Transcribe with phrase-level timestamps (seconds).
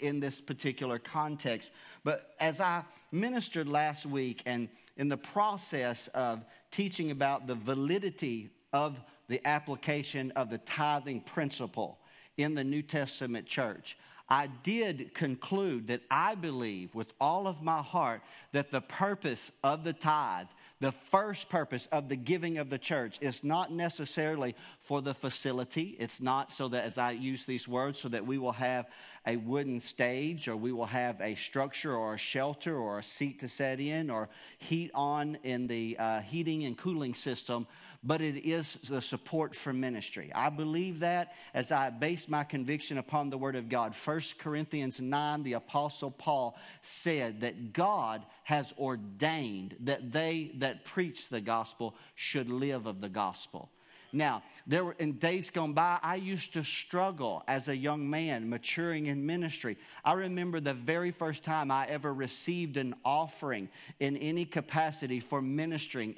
[0.00, 1.72] in this particular context.
[2.04, 8.50] But as I ministered last week and in the process of teaching about the validity
[8.72, 11.98] of the application of the tithing principle
[12.36, 13.96] in the New Testament church,
[14.28, 18.22] I did conclude that I believe with all of my heart
[18.52, 20.46] that the purpose of the tithe,
[20.82, 25.96] the first purpose of the giving of the church, is not necessarily for the facility.
[26.00, 28.86] It's not so that, as I use these words, so that we will have
[29.24, 33.38] a wooden stage or we will have a structure or a shelter or a seat
[33.38, 37.68] to set in or heat on in the uh, heating and cooling system
[38.04, 40.32] but it is the support for ministry.
[40.34, 43.94] I believe that as I base my conviction upon the Word of God.
[43.94, 51.28] 1 Corinthians 9, the Apostle Paul said that God has ordained that they that preach
[51.28, 53.70] the gospel should live of the gospel.
[54.12, 58.48] Now, there were in days gone by, I used to struggle as a young man
[58.48, 59.78] maturing in ministry.
[60.04, 65.40] I remember the very first time I ever received an offering in any capacity for
[65.40, 66.14] ministering.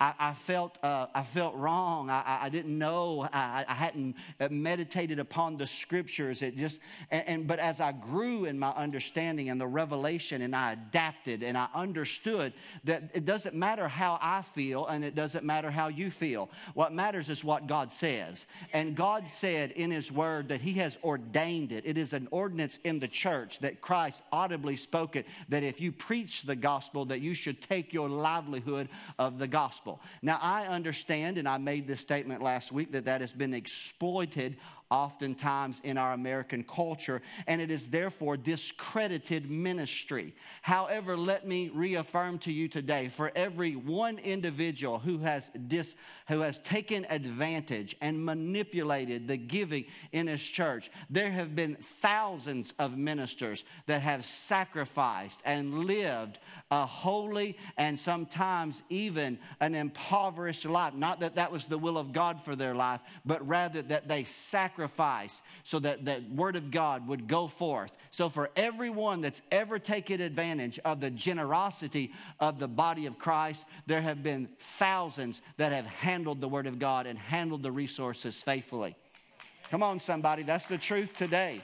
[0.00, 2.10] I, I felt, uh, I felt wrong.
[2.10, 3.28] I, I didn't know.
[3.32, 4.16] I, I, hadn't
[4.50, 6.42] meditated upon the scriptures.
[6.42, 6.80] It just,
[7.10, 11.42] and, and, but as I grew in my understanding and the revelation, and I adapted
[11.42, 12.52] and I understood
[12.84, 16.50] that it doesn't matter how I feel and it doesn't matter how you feel.
[16.74, 18.46] What matters is is what God says.
[18.72, 21.84] And God said in His Word that He has ordained it.
[21.86, 25.92] It is an ordinance in the church that Christ audibly spoke it that if you
[25.92, 30.00] preach the gospel, that you should take your livelihood of the gospel.
[30.22, 34.56] Now, I understand, and I made this statement last week, that that has been exploited
[34.90, 40.34] oftentimes in our American culture, and it is therefore discredited ministry.
[40.62, 45.96] However, let me reaffirm to you today for every one individual who has, dis,
[46.28, 52.74] who has taken advantage and manipulated the giving in his church, there have been thousands
[52.78, 56.38] of ministers that have sacrificed and lived
[56.70, 60.94] a holy and sometimes even an impoverished life.
[60.94, 64.24] Not that that was the will of God for their life, but rather that they
[64.24, 67.96] sacrificed sacrifice so that the word of God would go forth.
[68.10, 73.66] So, for everyone that's ever taken advantage of the generosity of the body of Christ,
[73.86, 78.42] there have been thousands that have handled the word of God and handled the resources
[78.42, 78.96] faithfully.
[79.70, 81.60] Come on, somebody, that's the truth today.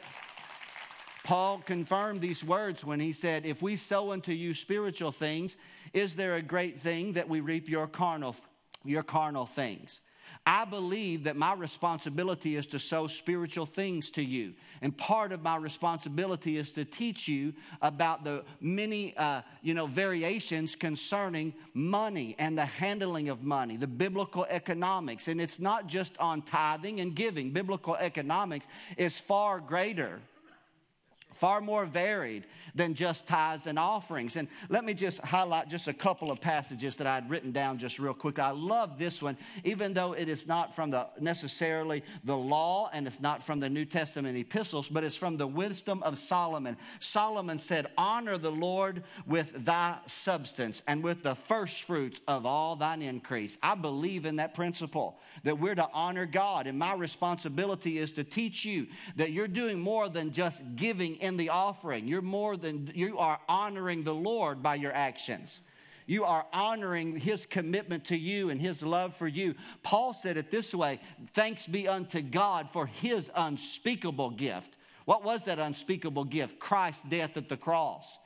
[1.22, 5.56] Paul confirmed these words when he said, If we sow unto you spiritual things,
[5.92, 8.34] is there a great thing that we reap your carnal,
[8.84, 10.00] your carnal things?
[10.44, 14.54] I believe that my responsibility is to sow spiritual things to you.
[14.80, 19.86] And part of my responsibility is to teach you about the many, uh, you know,
[19.86, 25.28] variations concerning money and the handling of money, the biblical economics.
[25.28, 27.52] And it's not just on tithing and giving.
[27.52, 28.66] Biblical economics
[28.96, 30.20] is far greater
[31.34, 34.36] far more varied than just tithes and offerings.
[34.36, 37.78] And let me just highlight just a couple of passages that I had written down
[37.78, 38.38] just real quick.
[38.38, 43.06] I love this one, even though it is not from the necessarily the law and
[43.06, 46.76] it's not from the New Testament epistles, but it's from the wisdom of Solomon.
[46.98, 52.76] Solomon said, Honor the Lord with thy substance and with the first fruits of all
[52.76, 53.58] thine increase.
[53.62, 56.66] I believe in that principle that we're to honor God.
[56.66, 61.36] And my responsibility is to teach you that you're doing more than just giving in
[61.36, 62.08] the offering.
[62.08, 65.62] You're more than, you are honoring the Lord by your actions.
[66.06, 69.54] You are honoring his commitment to you and his love for you.
[69.82, 71.00] Paul said it this way
[71.32, 74.76] Thanks be unto God for his unspeakable gift.
[75.04, 76.58] What was that unspeakable gift?
[76.58, 78.18] Christ's death at the cross.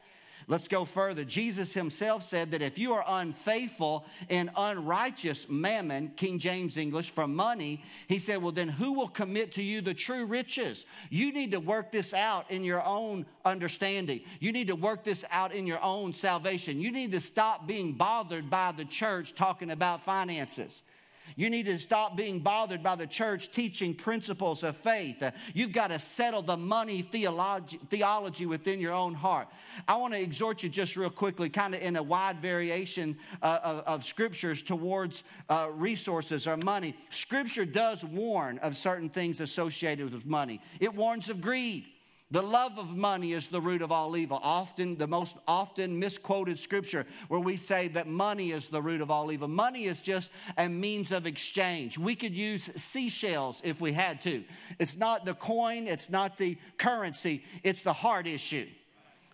[0.49, 1.25] Let's go further.
[1.25, 7.27] Jesus himself said that if you are unfaithful in unrighteous mammon, King James English, for
[7.27, 10.87] money, he said, well, then who will commit to you the true riches?
[11.11, 14.21] You need to work this out in your own understanding.
[14.39, 16.81] You need to work this out in your own salvation.
[16.81, 20.85] You need to stop being bothered by the church talking about finances.
[21.35, 25.23] You need to stop being bothered by the church teaching principles of faith.
[25.55, 29.49] You've got to settle the money theology, theology within your own heart.
[29.89, 33.59] I want to exhort you just real quickly, kind of in a wide variation uh,
[33.63, 36.97] of, of, scriptures towards uh, resources or money.
[37.11, 41.87] Scripture does warn of certain things associated with money, it warns of greed.
[42.33, 44.41] The love of money is the root of all evil.
[44.43, 49.13] Often, the most often misquoted scripture where we say that money is the root of
[49.13, 49.47] all evil.
[49.47, 51.99] Money is just a means of exchange.
[51.99, 54.43] We could use seashells if we had to.
[54.81, 58.67] It's not the coin, it's not the currency, it's the heart issue.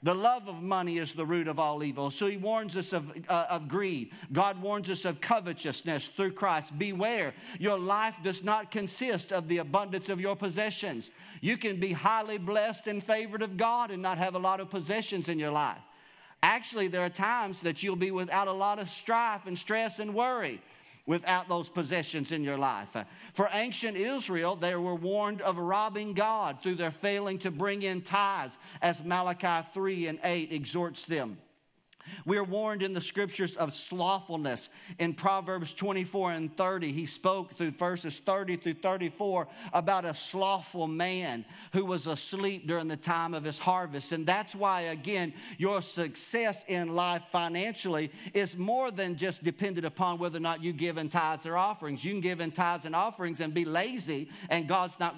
[0.02, 2.10] The love of money is the root of all evil.
[2.10, 4.10] So he warns us of, uh, of greed.
[4.32, 6.76] God warns us of covetousness through Christ.
[6.76, 11.12] Beware, your life does not consist of the abundance of your possessions.
[11.40, 14.70] You can be highly blessed and favored of God and not have a lot of
[14.70, 15.78] possessions in your life.
[16.42, 20.12] Actually, there are times that you'll be without a lot of strife and stress and
[20.12, 20.60] worry
[21.06, 22.94] without those possessions in your life.
[22.94, 23.04] Uh,
[23.34, 28.02] for ancient Israel, they were warned of robbing God through their failing to bring in
[28.02, 31.38] tithes, as Malachi 3 and 8 exhorts them.
[32.24, 34.70] We are warned in the scriptures of slothfulness.
[34.98, 40.86] In Proverbs 24 and 30, he spoke through verses 30 through 34 about a slothful
[40.86, 44.12] man who was asleep during the time of his harvest.
[44.12, 50.18] And that's why, again, your success in life financially is more than just dependent upon
[50.18, 52.04] whether or not you give in tithes or offerings.
[52.04, 55.16] You can give in tithes and offerings and be lazy, and God's not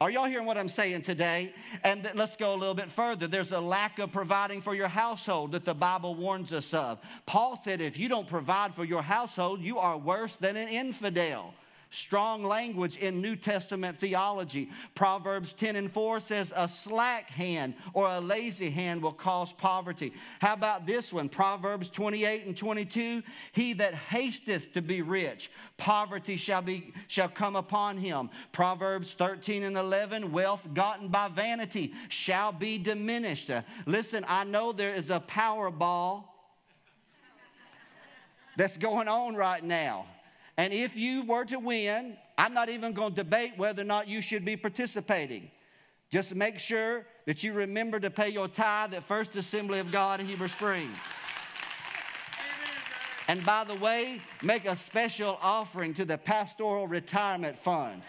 [0.00, 1.52] are y'all hearing what I'm saying today?
[1.84, 3.26] And let's go a little bit further.
[3.26, 6.98] There's a lack of providing for your household that the Bible warns us of.
[7.26, 11.52] Paul said, if you don't provide for your household, you are worse than an infidel
[11.90, 14.70] strong language in New Testament theology.
[14.94, 20.12] Proverbs 10 and 4 says, A slack hand or a lazy hand will cause poverty.
[20.40, 21.28] How about this one?
[21.28, 23.22] Proverbs 28 and 22
[23.52, 28.30] He that hasteth to be rich, poverty shall, be, shall come upon him.
[28.52, 33.50] Proverbs 13 and 11 Wealth gotten by vanity shall be diminished.
[33.50, 36.24] Uh, listen, I know there is a Powerball
[38.56, 40.06] that's going on right now.
[40.60, 44.08] And if you were to win, I'm not even going to debate whether or not
[44.08, 45.50] you should be participating.
[46.10, 50.20] Just make sure that you remember to pay your tithe at First Assembly of God
[50.20, 50.94] in Heber Springs.
[53.26, 58.02] And by the way, make a special offering to the Pastoral Retirement Fund.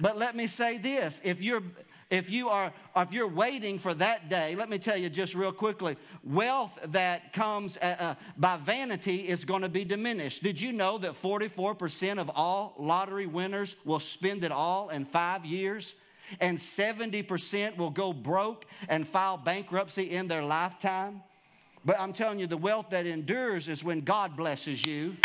[0.00, 1.62] But let me say this if you're
[2.14, 5.52] if you are if you're waiting for that day let me tell you just real
[5.52, 10.42] quickly wealth that comes uh, uh by vanity is going to be diminished.
[10.42, 15.44] Did you know that 44% of all lottery winners will spend it all in five
[15.44, 15.94] years?
[16.40, 21.22] And 70% will go broke and file bankruptcy in their lifetime?
[21.84, 25.16] But i'm telling you the wealth that endures is when god blesses you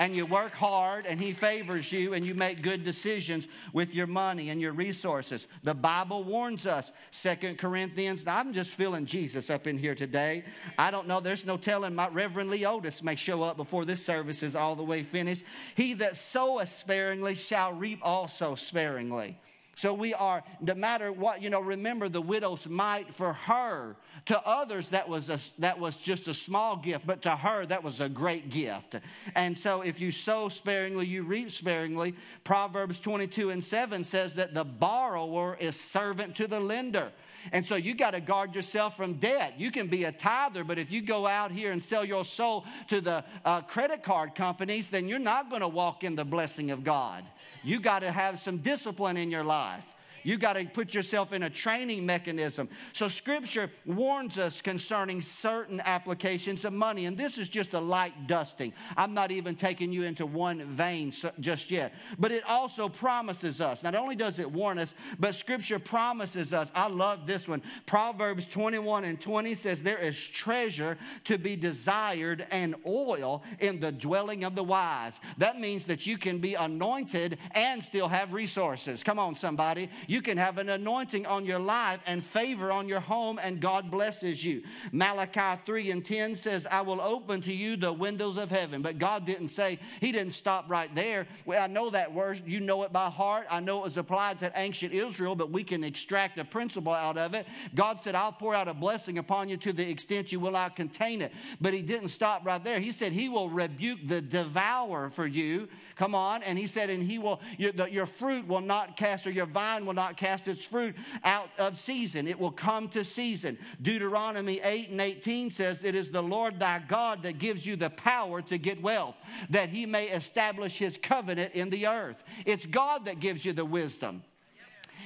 [0.00, 4.06] and you work hard and He favors you and you make good decisions with your
[4.06, 5.46] money and your resources.
[5.62, 8.26] The Bible warns us, Second Corinthians.
[8.26, 10.44] I'm just feeling Jesus up in here today.
[10.78, 14.42] I don't know, there's no telling my Reverend Leotis may show up before this service
[14.42, 15.44] is all the way finished.
[15.74, 19.38] He that soweth sparingly shall reap also sparingly.
[19.80, 23.96] So we are, no matter what, you know, remember the widow's mite for her.
[24.26, 27.82] To others, that was, a, that was just a small gift, but to her, that
[27.82, 28.96] was a great gift.
[29.34, 32.14] And so if you sow sparingly, you reap sparingly.
[32.44, 37.10] Proverbs 22 and 7 says that the borrower is servant to the lender.
[37.52, 39.54] And so you got to guard yourself from debt.
[39.58, 42.64] You can be a tither, but if you go out here and sell your soul
[42.88, 46.70] to the uh, credit card companies, then you're not going to walk in the blessing
[46.70, 47.24] of God.
[47.62, 49.90] You got to have some discipline in your life.
[50.22, 52.68] You got to put yourself in a training mechanism.
[52.92, 58.26] So, Scripture warns us concerning certain applications of money, and this is just a light
[58.26, 58.72] dusting.
[58.96, 61.94] I'm not even taking you into one vein just yet.
[62.18, 66.72] But it also promises us, not only does it warn us, but Scripture promises us.
[66.74, 67.62] I love this one.
[67.86, 73.92] Proverbs 21 and 20 says, There is treasure to be desired and oil in the
[73.92, 75.20] dwelling of the wise.
[75.38, 79.02] That means that you can be anointed and still have resources.
[79.02, 79.90] Come on, somebody.
[80.10, 83.92] You can have an anointing on your life and favor on your home, and God
[83.92, 84.64] blesses you.
[84.90, 88.82] Malachi 3 and 10 says, I will open to you the windows of heaven.
[88.82, 91.28] But God didn't say, He didn't stop right there.
[91.46, 92.42] Well, I know that word.
[92.44, 93.46] You know it by heart.
[93.48, 97.16] I know it was applied to ancient Israel, but we can extract a principle out
[97.16, 97.46] of it.
[97.76, 100.74] God said, I'll pour out a blessing upon you to the extent you will not
[100.74, 101.32] contain it.
[101.60, 102.80] But He didn't stop right there.
[102.80, 105.68] He said, He will rebuke the devourer for you
[106.00, 106.42] Come on.
[106.44, 109.44] And he said, and he will, your, the, your fruit will not cast, or your
[109.44, 112.26] vine will not cast its fruit out of season.
[112.26, 113.58] It will come to season.
[113.82, 117.90] Deuteronomy 8 and 18 says, It is the Lord thy God that gives you the
[117.90, 119.14] power to get wealth,
[119.50, 122.24] that he may establish his covenant in the earth.
[122.46, 124.22] It's God that gives you the wisdom.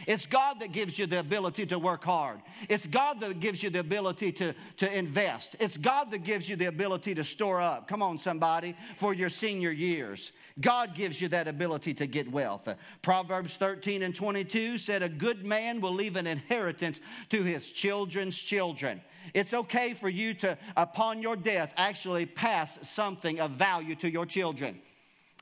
[0.06, 2.40] It's God that gives you the ability to work hard.
[2.68, 5.56] It's God that gives you the ability to, to invest.
[5.58, 7.88] It's God that gives you the ability to store up.
[7.88, 10.30] Come on, somebody, for your senior years.
[10.60, 12.72] God gives you that ability to get wealth.
[13.02, 18.38] Proverbs 13 and 22 said, A good man will leave an inheritance to his children's
[18.38, 19.00] children.
[19.32, 24.26] It's okay for you to, upon your death, actually pass something of value to your
[24.26, 24.80] children.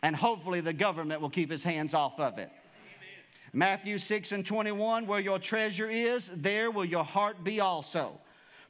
[0.03, 2.51] And hopefully the government will keep his hands off of it.
[3.53, 8.19] Matthew 6 and 21, where your treasure is, there will your heart be also.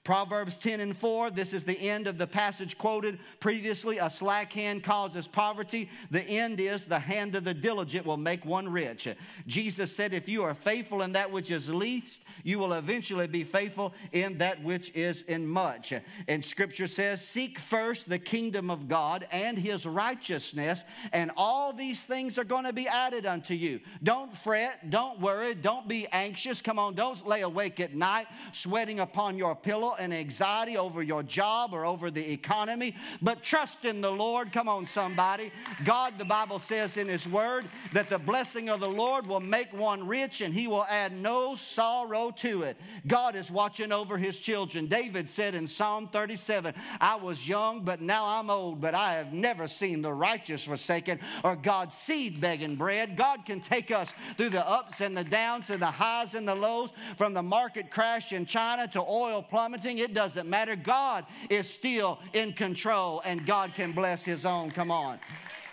[0.04, 3.98] Proverbs 10 and 4, this is the end of the passage quoted previously.
[3.98, 5.88] A slack hand causes poverty.
[6.10, 9.06] The end is the hand of the diligent will make one rich.
[9.46, 13.44] Jesus said, If you are faithful in that which is least, you will eventually be
[13.44, 15.92] faithful in that which is in much.
[16.26, 22.04] And scripture says, Seek first the kingdom of God and his righteousness, and all these
[22.06, 23.78] things are going to be added unto you.
[24.02, 26.60] Don't fret, don't worry, don't be anxious.
[26.60, 31.22] Come on, don't lay awake at night sweating upon your pillow and anxiety over your
[31.22, 34.52] job or over the economy, but trust in the Lord.
[34.52, 35.52] Come on, somebody.
[35.84, 39.72] God, the Bible says in His Word that the blessing of the Lord will make
[39.72, 42.76] one rich and He will add no sorrow to it.
[43.06, 44.86] God is watching over His children.
[44.86, 49.32] David said in Psalm 37, I was young, but now I'm old, but I have
[49.32, 53.16] never seen the righteous forsaken or God's seed begging bread.
[53.16, 56.54] God can take us through the ups and the downs and the highs and the
[56.54, 59.42] lows, from the market crash in China to oil
[59.86, 60.76] it doesn't matter.
[60.76, 64.70] God is still in control and God can bless His own.
[64.70, 65.18] Come on.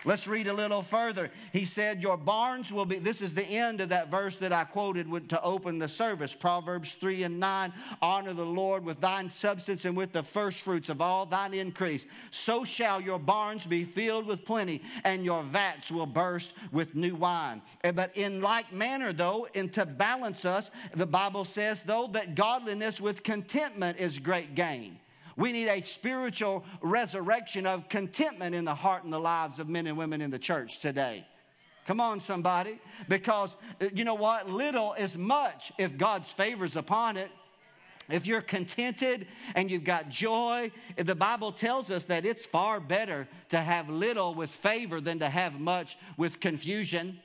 [0.05, 1.29] Let's read a little further.
[1.51, 4.63] He said, Your barns will be, this is the end of that verse that I
[4.63, 6.33] quoted to open the service.
[6.33, 10.87] Proverbs 3 and 9 Honor the Lord with thine substance and with the first fruits
[10.87, 12.07] of all thine increase.
[12.31, 17.15] So shall your barns be filled with plenty, and your vats will burst with new
[17.15, 17.61] wine.
[17.83, 22.35] Eh, but in like manner, though, and to balance us, the Bible says, though, that
[22.35, 24.97] godliness with contentment is great gain.
[25.39, 29.87] We need a spiritual resurrection of contentment in the heart and the lives of men
[29.87, 31.25] and women in the church today.
[31.87, 32.77] Come on, somebody.
[33.07, 34.49] Because uh, you know what?
[34.49, 37.31] Little is much if God's favors upon it.
[38.09, 43.25] If you're contented and you've got joy, the Bible tells us that it's far better
[43.47, 47.17] to have little with favor than to have much with confusion.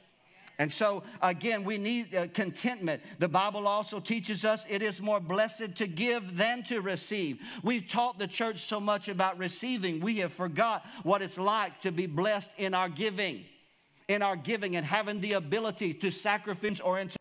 [0.59, 3.03] And so, again, we need uh, contentment.
[3.19, 7.41] The Bible also teaches us it is more blessed to give than to receive.
[7.63, 11.91] We've taught the church so much about receiving, we have forgot what it's like to
[11.91, 13.45] be blessed in our giving,
[14.07, 17.17] in our giving, and having the ability to sacrifice or into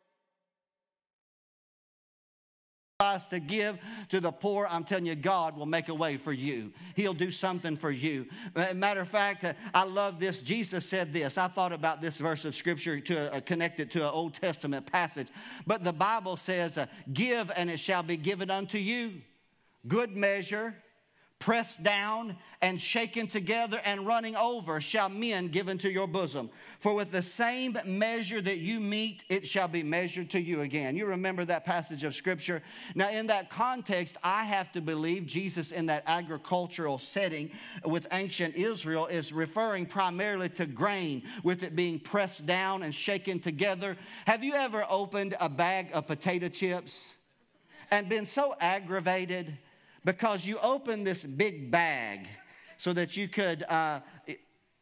[3.29, 3.77] to give
[4.10, 6.72] to the poor, I'm telling you, God will make a way for you.
[6.95, 8.27] He'll do something for you.
[8.74, 10.41] Matter of fact, I love this.
[10.41, 11.38] Jesus said this.
[11.38, 14.91] I thought about this verse of scripture to uh, connect it to an Old Testament
[14.91, 15.27] passage.
[15.67, 19.22] But the Bible says, uh, Give and it shall be given unto you.
[19.88, 20.75] Good measure,
[21.43, 26.50] pressed down and shaken together and running over shall men give into your bosom.
[26.79, 30.95] For with the same measure that you meet, it shall be measured to you again.
[30.95, 32.63] You remember that passage of scripture?
[32.95, 37.51] Now, in that context, I have to believe Jesus, in that agricultural setting
[37.83, 43.41] with ancient Israel, is referring primarily to grain, with it being pressed down and shaken
[43.41, 43.97] together.
[44.27, 47.13] Have you ever opened a bag of potato chips
[47.91, 49.57] and been so aggravated?
[50.05, 52.27] Because you opened this big bag
[52.77, 53.63] so that you could.
[53.63, 54.01] Uh,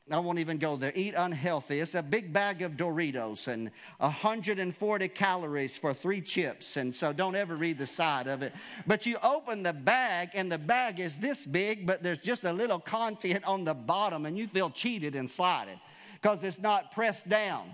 [0.09, 0.91] I won't even go there.
[0.93, 1.79] Eat unhealthy.
[1.79, 6.75] It's a big bag of Doritos and 140 calories for three chips.
[6.75, 8.53] And so don't ever read the side of it.
[8.85, 12.51] But you open the bag, and the bag is this big, but there's just a
[12.51, 15.79] little content on the bottom, and you feel cheated and slighted
[16.15, 17.71] because it's not pressed down,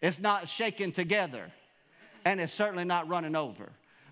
[0.00, 1.52] it's not shaken together,
[2.24, 3.70] and it's certainly not running over.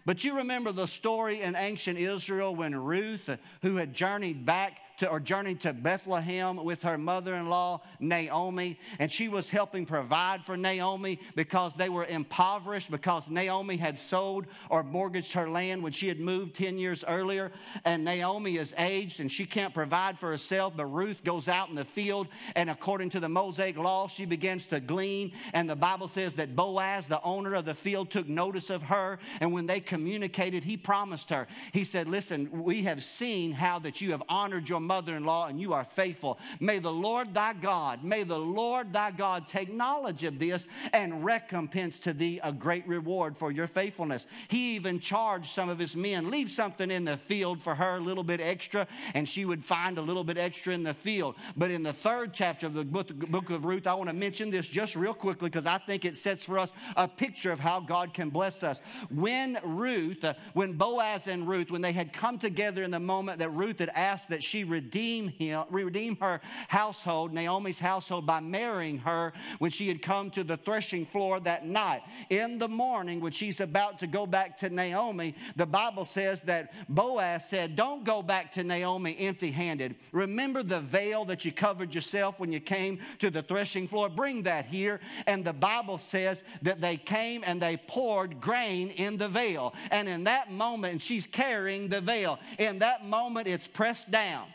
[0.08, 3.28] But you remember the story in ancient Israel when Ruth,
[3.60, 8.78] who had journeyed back to, or journeyed to Bethlehem with her mother in law, Naomi,
[8.98, 14.46] and she was helping provide for Naomi because they were impoverished, because Naomi had sold
[14.70, 17.52] or mortgaged her land when she had moved 10 years earlier.
[17.84, 21.74] And Naomi is aged and she can't provide for herself, but Ruth goes out in
[21.74, 25.32] the field, and according to the Mosaic law, she begins to glean.
[25.52, 29.18] And the Bible says that Boaz, the owner of the field, took notice of her.
[29.40, 34.00] And when they communicated, he promised her, he said, Listen, we have seen how that
[34.00, 36.38] you have honored your mother in law and you are faithful.
[36.58, 41.24] May the Lord thy God, may the Lord thy God take knowledge of this and
[41.24, 44.26] recompense to thee a great reward for your faithfulness.
[44.48, 48.00] He even charged some of his men, leave something in the field for her, a
[48.00, 51.36] little bit extra, and she would find a little bit extra in the field.
[51.56, 54.66] But in the third chapter of the book of Ruth, I want to mention this
[54.66, 58.14] just real quickly because I think it sets for us a picture of how God
[58.14, 58.80] can bless us.
[59.10, 63.38] When Ruth, uh, when Boaz and Ruth, when they had come together in the moment
[63.40, 68.98] that Ruth had asked that she redeem him, redeem her household, Naomi's household, by marrying
[68.98, 72.02] her when she had come to the threshing floor that night.
[72.30, 76.72] In the morning, when she's about to go back to Naomi, the Bible says that
[76.88, 79.96] Boaz said, Don't go back to Naomi empty handed.
[80.12, 84.08] Remember the veil that you covered yourself when you came to the threshing floor?
[84.08, 85.00] Bring that here.
[85.26, 89.74] And the Bible says that they came and they poured grain in the veil.
[89.90, 92.38] And in that moment, she's carrying the veil.
[92.58, 94.46] In that moment, it's pressed down.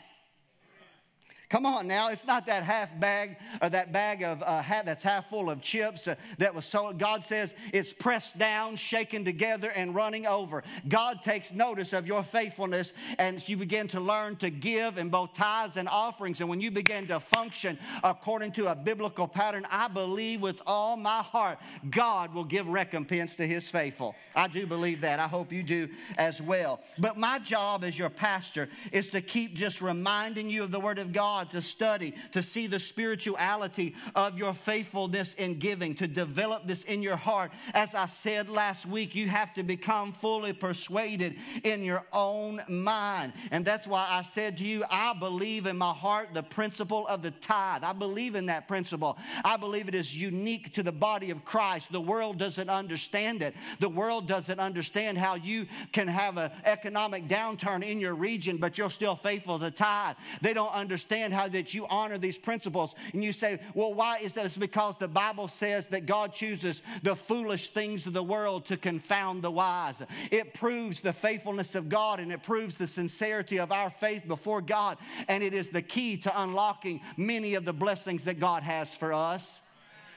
[1.50, 5.02] Come on now, it's not that half bag or that bag of uh, hat that's
[5.02, 6.98] half full of chips uh, that was sold.
[6.98, 10.64] God says it's pressed down, shaken together, and running over.
[10.88, 15.34] God takes notice of your faithfulness, and you begin to learn to give in both
[15.34, 16.40] tithes and offerings.
[16.40, 20.96] And when you begin to function according to a biblical pattern, I believe with all
[20.96, 21.58] my heart
[21.90, 24.16] God will give recompense to His faithful.
[24.34, 25.20] I do believe that.
[25.20, 26.80] I hope you do as well.
[26.98, 30.98] But my job as your pastor is to keep just reminding you of the Word
[30.98, 36.06] of God God, to study, to see the spirituality of your faithfulness in giving, to
[36.06, 37.50] develop this in your heart.
[37.72, 43.32] As I said last week, you have to become fully persuaded in your own mind.
[43.50, 47.20] And that's why I said to you, I believe in my heart the principle of
[47.22, 47.82] the tithe.
[47.82, 49.18] I believe in that principle.
[49.44, 51.90] I believe it is unique to the body of Christ.
[51.90, 53.56] The world doesn't understand it.
[53.80, 58.78] The world doesn't understand how you can have an economic downturn in your region, but
[58.78, 60.14] you're still faithful to tithe.
[60.40, 62.94] They don't understand how that you honor these principles.
[63.12, 64.44] And you say, well, why is that?
[64.44, 68.76] It's because the Bible says that God chooses the foolish things of the world to
[68.76, 70.02] confound the wise.
[70.30, 74.60] It proves the faithfulness of God and it proves the sincerity of our faith before
[74.60, 74.98] God.
[75.28, 79.12] And it is the key to unlocking many of the blessings that God has for
[79.12, 79.60] us.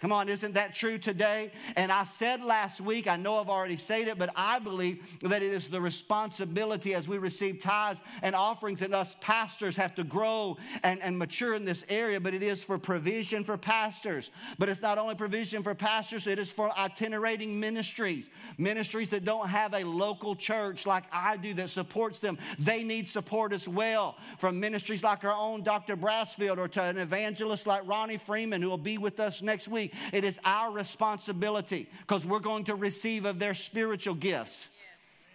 [0.01, 1.51] Come on, isn't that true today?
[1.75, 5.41] And I said last week, I know I've already said it, but I believe that
[5.41, 10.03] it is the responsibility as we receive tithes and offerings and us pastors have to
[10.03, 14.29] grow and, and mature in this area, but it is for provision for pastors.
[14.59, 19.49] But it's not only provision for pastors, it is for itinerating ministries, ministries that don't
[19.49, 22.37] have a local church like I do that supports them.
[22.59, 25.97] They need support as well from ministries like our own Dr.
[25.97, 29.86] Brassfield or to an evangelist like Ronnie Freeman who will be with us next week
[30.13, 34.69] it is our responsibility because we're going to receive of their spiritual gifts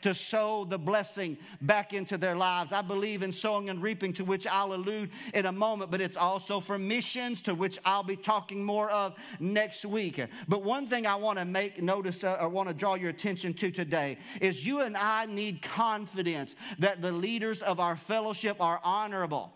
[0.03, 2.73] to sow the blessing back into their lives.
[2.73, 6.17] I believe in sowing and reaping, to which I'll allude in a moment, but it's
[6.17, 10.21] also for missions, to which I'll be talking more of next week.
[10.49, 13.55] But one thing I want to make notice uh, or want to draw your attention
[13.55, 18.81] to today is you and I need confidence that the leaders of our fellowship are
[18.85, 19.53] honorable.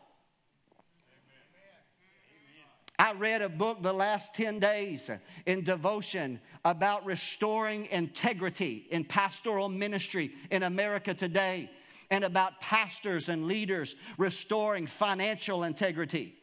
[2.99, 5.11] I read a book the last 10 days
[5.45, 11.71] in devotion about restoring integrity in pastoral ministry in America today
[12.11, 16.35] and about pastors and leaders restoring financial integrity.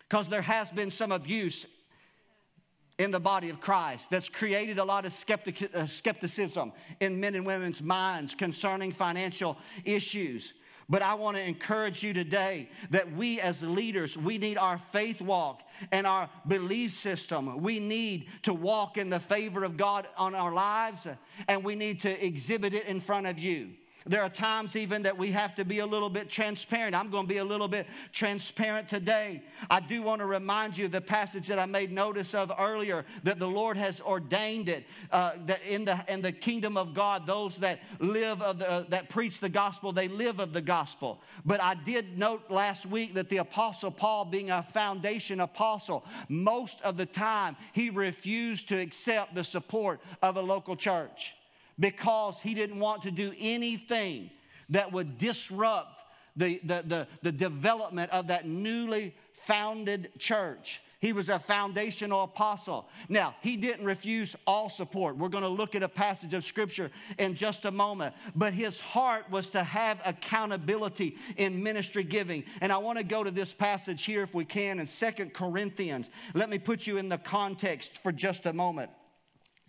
[0.00, 1.66] Because there has been some abuse
[2.98, 7.34] in the body of Christ that's created a lot of skeptic, uh, skepticism in men
[7.34, 10.54] and women's minds concerning financial issues.
[10.88, 15.20] But I want to encourage you today that we as leaders, we need our faith
[15.20, 17.62] walk and our belief system.
[17.62, 21.06] We need to walk in the favor of God on our lives
[21.48, 23.70] and we need to exhibit it in front of you.
[24.06, 26.94] There are times even that we have to be a little bit transparent.
[26.94, 29.42] I'm going to be a little bit transparent today.
[29.70, 33.06] I do want to remind you of the passage that I made notice of earlier
[33.22, 37.26] that the Lord has ordained it uh, that in the in the kingdom of God,
[37.26, 41.22] those that live of the uh, that preach the gospel, they live of the gospel.
[41.46, 46.82] But I did note last week that the apostle Paul, being a foundation apostle, most
[46.82, 51.34] of the time he refused to accept the support of a local church
[51.78, 54.30] because he didn't want to do anything
[54.70, 56.04] that would disrupt
[56.36, 60.80] the, the, the, the, development of that newly founded church.
[60.98, 62.88] He was a foundational apostle.
[63.10, 65.16] Now, he didn't refuse all support.
[65.16, 68.14] We're going to look at a passage of scripture in just a moment.
[68.34, 72.44] But his heart was to have accountability in ministry giving.
[72.62, 76.08] And I want to go to this passage here, if we can, in Second Corinthians.
[76.32, 78.90] Let me put you in the context for just a moment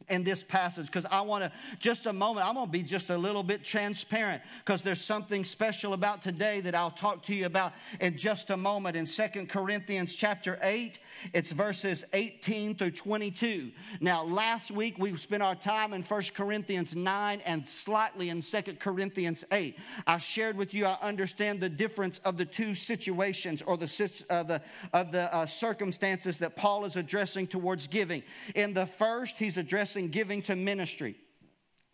[0.09, 3.09] in this passage because I want to, just a moment, I'm going to be just
[3.09, 7.45] a little bit transparent because there's something special about today that I'll talk to you
[7.45, 8.95] about in just a moment.
[8.95, 10.99] In Second Corinthians chapter 8,
[11.33, 13.71] it's verses 18 through 22.
[13.99, 18.79] Now, last week we spent our time in First Corinthians 9 and slightly in Second
[18.79, 19.77] Corinthians 8.
[20.05, 24.43] I shared with you, I understand the difference of the two situations or the, uh,
[24.43, 24.61] the,
[24.93, 28.23] of the uh, circumstances that Paul is addressing towards giving.
[28.53, 31.15] In the first, he's addressing giving to ministry.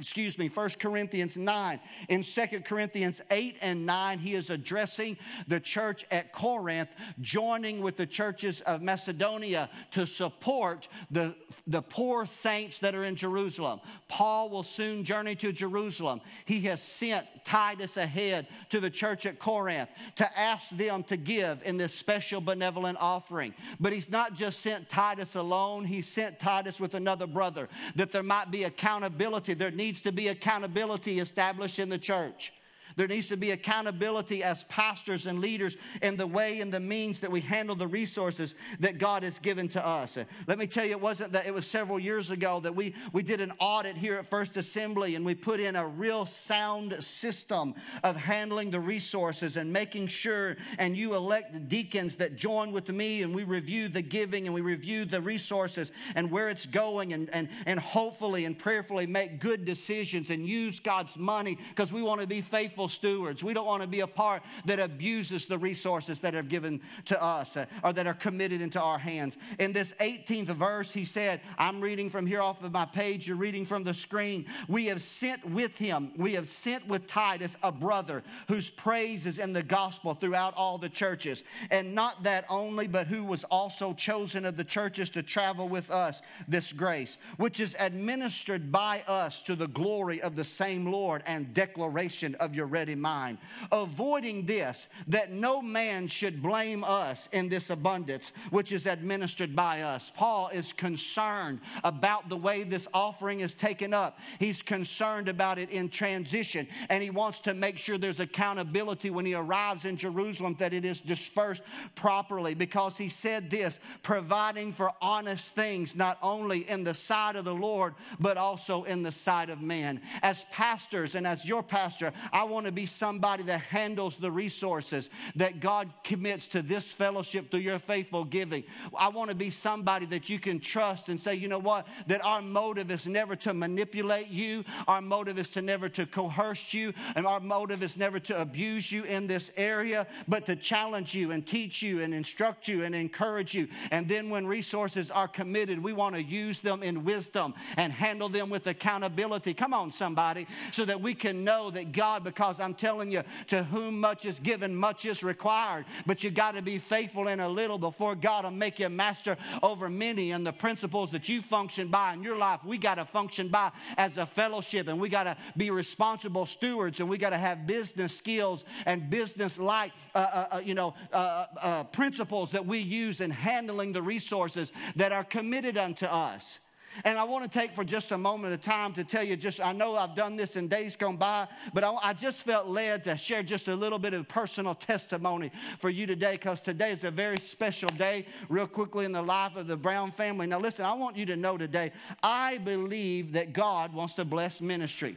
[0.01, 1.79] Excuse me, 1 Corinthians 9.
[2.09, 5.15] In 2 Corinthians 8 and 9, he is addressing
[5.47, 11.35] the church at Corinth, joining with the churches of Macedonia to support the,
[11.67, 13.79] the poor saints that are in Jerusalem.
[14.07, 16.21] Paul will soon journey to Jerusalem.
[16.45, 21.61] He has sent Titus ahead to the church at Corinth to ask them to give
[21.63, 23.53] in this special benevolent offering.
[23.79, 28.23] But he's not just sent Titus alone, he sent Titus with another brother that there
[28.23, 29.53] might be accountability.
[29.53, 32.53] There needs needs to be accountability established in the church.
[32.95, 37.21] There needs to be accountability as pastors and leaders in the way and the means
[37.21, 40.17] that we handle the resources that God has given to us.
[40.47, 43.23] Let me tell you, it wasn't that it was several years ago that we, we
[43.23, 47.75] did an audit here at First Assembly and we put in a real sound system
[48.03, 53.23] of handling the resources and making sure, and you elect deacons that join with me
[53.23, 57.29] and we review the giving and we review the resources and where it's going and,
[57.31, 62.21] and, and hopefully and prayerfully make good decisions and use God's money because we want
[62.21, 63.43] to be faithful faithful stewards.
[63.43, 67.21] We don't want to be a part that abuses the resources that are given to
[67.21, 69.37] us uh, or that are committed into our hands.
[69.59, 73.37] In this 18th verse, he said, I'm reading from here off of my page, you're
[73.37, 74.45] reading from the screen.
[74.67, 79.37] We have sent with him, we have sent with Titus a brother whose praise is
[79.37, 81.43] in the gospel throughout all the churches.
[81.69, 85.91] And not that only, but who was also chosen of the churches to travel with
[85.91, 91.21] us this grace, which is administered by us to the glory of the same Lord
[91.27, 93.37] and declaration of your ready mind.
[93.71, 99.81] Avoiding this, that no man should blame us in this abundance which is administered by
[99.81, 100.11] us.
[100.15, 104.19] Paul is concerned about the way this offering is taken up.
[104.39, 109.25] He's concerned about it in transition, and he wants to make sure there's accountability when
[109.25, 111.63] he arrives in Jerusalem that it is dispersed
[111.95, 117.45] properly because he said this providing for honest things, not only in the sight of
[117.45, 120.01] the Lord, but also in the sight of men.
[120.21, 124.29] As pastors and as your pastor, I want want to be somebody that handles the
[124.29, 128.63] resources that God commits to this fellowship through your faithful giving.
[128.95, 132.23] I want to be somebody that you can trust and say, you know what, that
[132.23, 136.93] our motive is never to manipulate you, our motive is to never to coerce you,
[137.15, 141.31] and our motive is never to abuse you in this area, but to challenge you
[141.31, 143.67] and teach you and instruct you and encourage you.
[143.89, 148.29] And then when resources are committed, we want to use them in wisdom and handle
[148.29, 149.55] them with accountability.
[149.55, 153.23] Come on, somebody, so that we can know that God, because because I'm telling you,
[153.47, 155.85] to whom much is given, much is required.
[156.05, 159.37] But you got to be faithful in a little before God will make you master
[159.63, 160.31] over many.
[160.31, 163.71] And the principles that you function by in your life, we got to function by
[163.95, 164.89] as a fellowship.
[164.89, 166.99] And we got to be responsible stewards.
[166.99, 170.93] And we got to have business skills and business like, uh, uh, uh, you know,
[171.13, 176.59] uh, uh, principles that we use in handling the resources that are committed unto us.
[177.05, 179.61] And I want to take for just a moment of time to tell you just,
[179.61, 183.03] I know I've done this in days gone by, but I, I just felt led
[183.05, 187.03] to share just a little bit of personal testimony for you today because today is
[187.03, 190.47] a very special day, real quickly in the life of the Brown family.
[190.47, 194.61] Now, listen, I want you to know today, I believe that God wants to bless
[194.61, 195.15] ministry.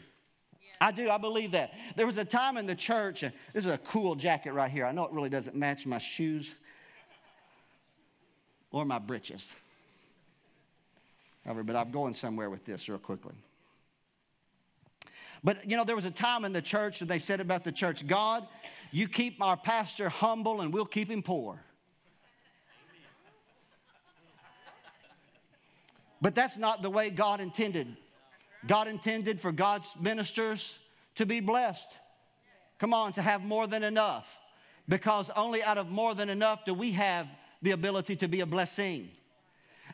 [0.81, 1.09] I do.
[1.09, 1.73] I believe that.
[1.97, 4.87] There was a time in the church, this is a cool jacket right here.
[4.87, 6.57] I know it really doesn't match my shoes
[8.71, 9.57] or my breeches
[11.45, 13.35] but I'm going somewhere with this real quickly.
[15.43, 17.73] But you know, there was a time in the church that they said about the
[17.73, 18.47] church God,
[18.91, 21.61] you keep our pastor humble and we'll keep him poor.
[26.23, 27.97] But that's not the way God intended.
[28.67, 30.79] God intended for God's ministers
[31.17, 31.99] to be blessed.
[32.79, 34.39] Come on, to have more than enough.
[34.89, 37.27] Because only out of more than enough do we have
[37.61, 39.11] the ability to be a blessing.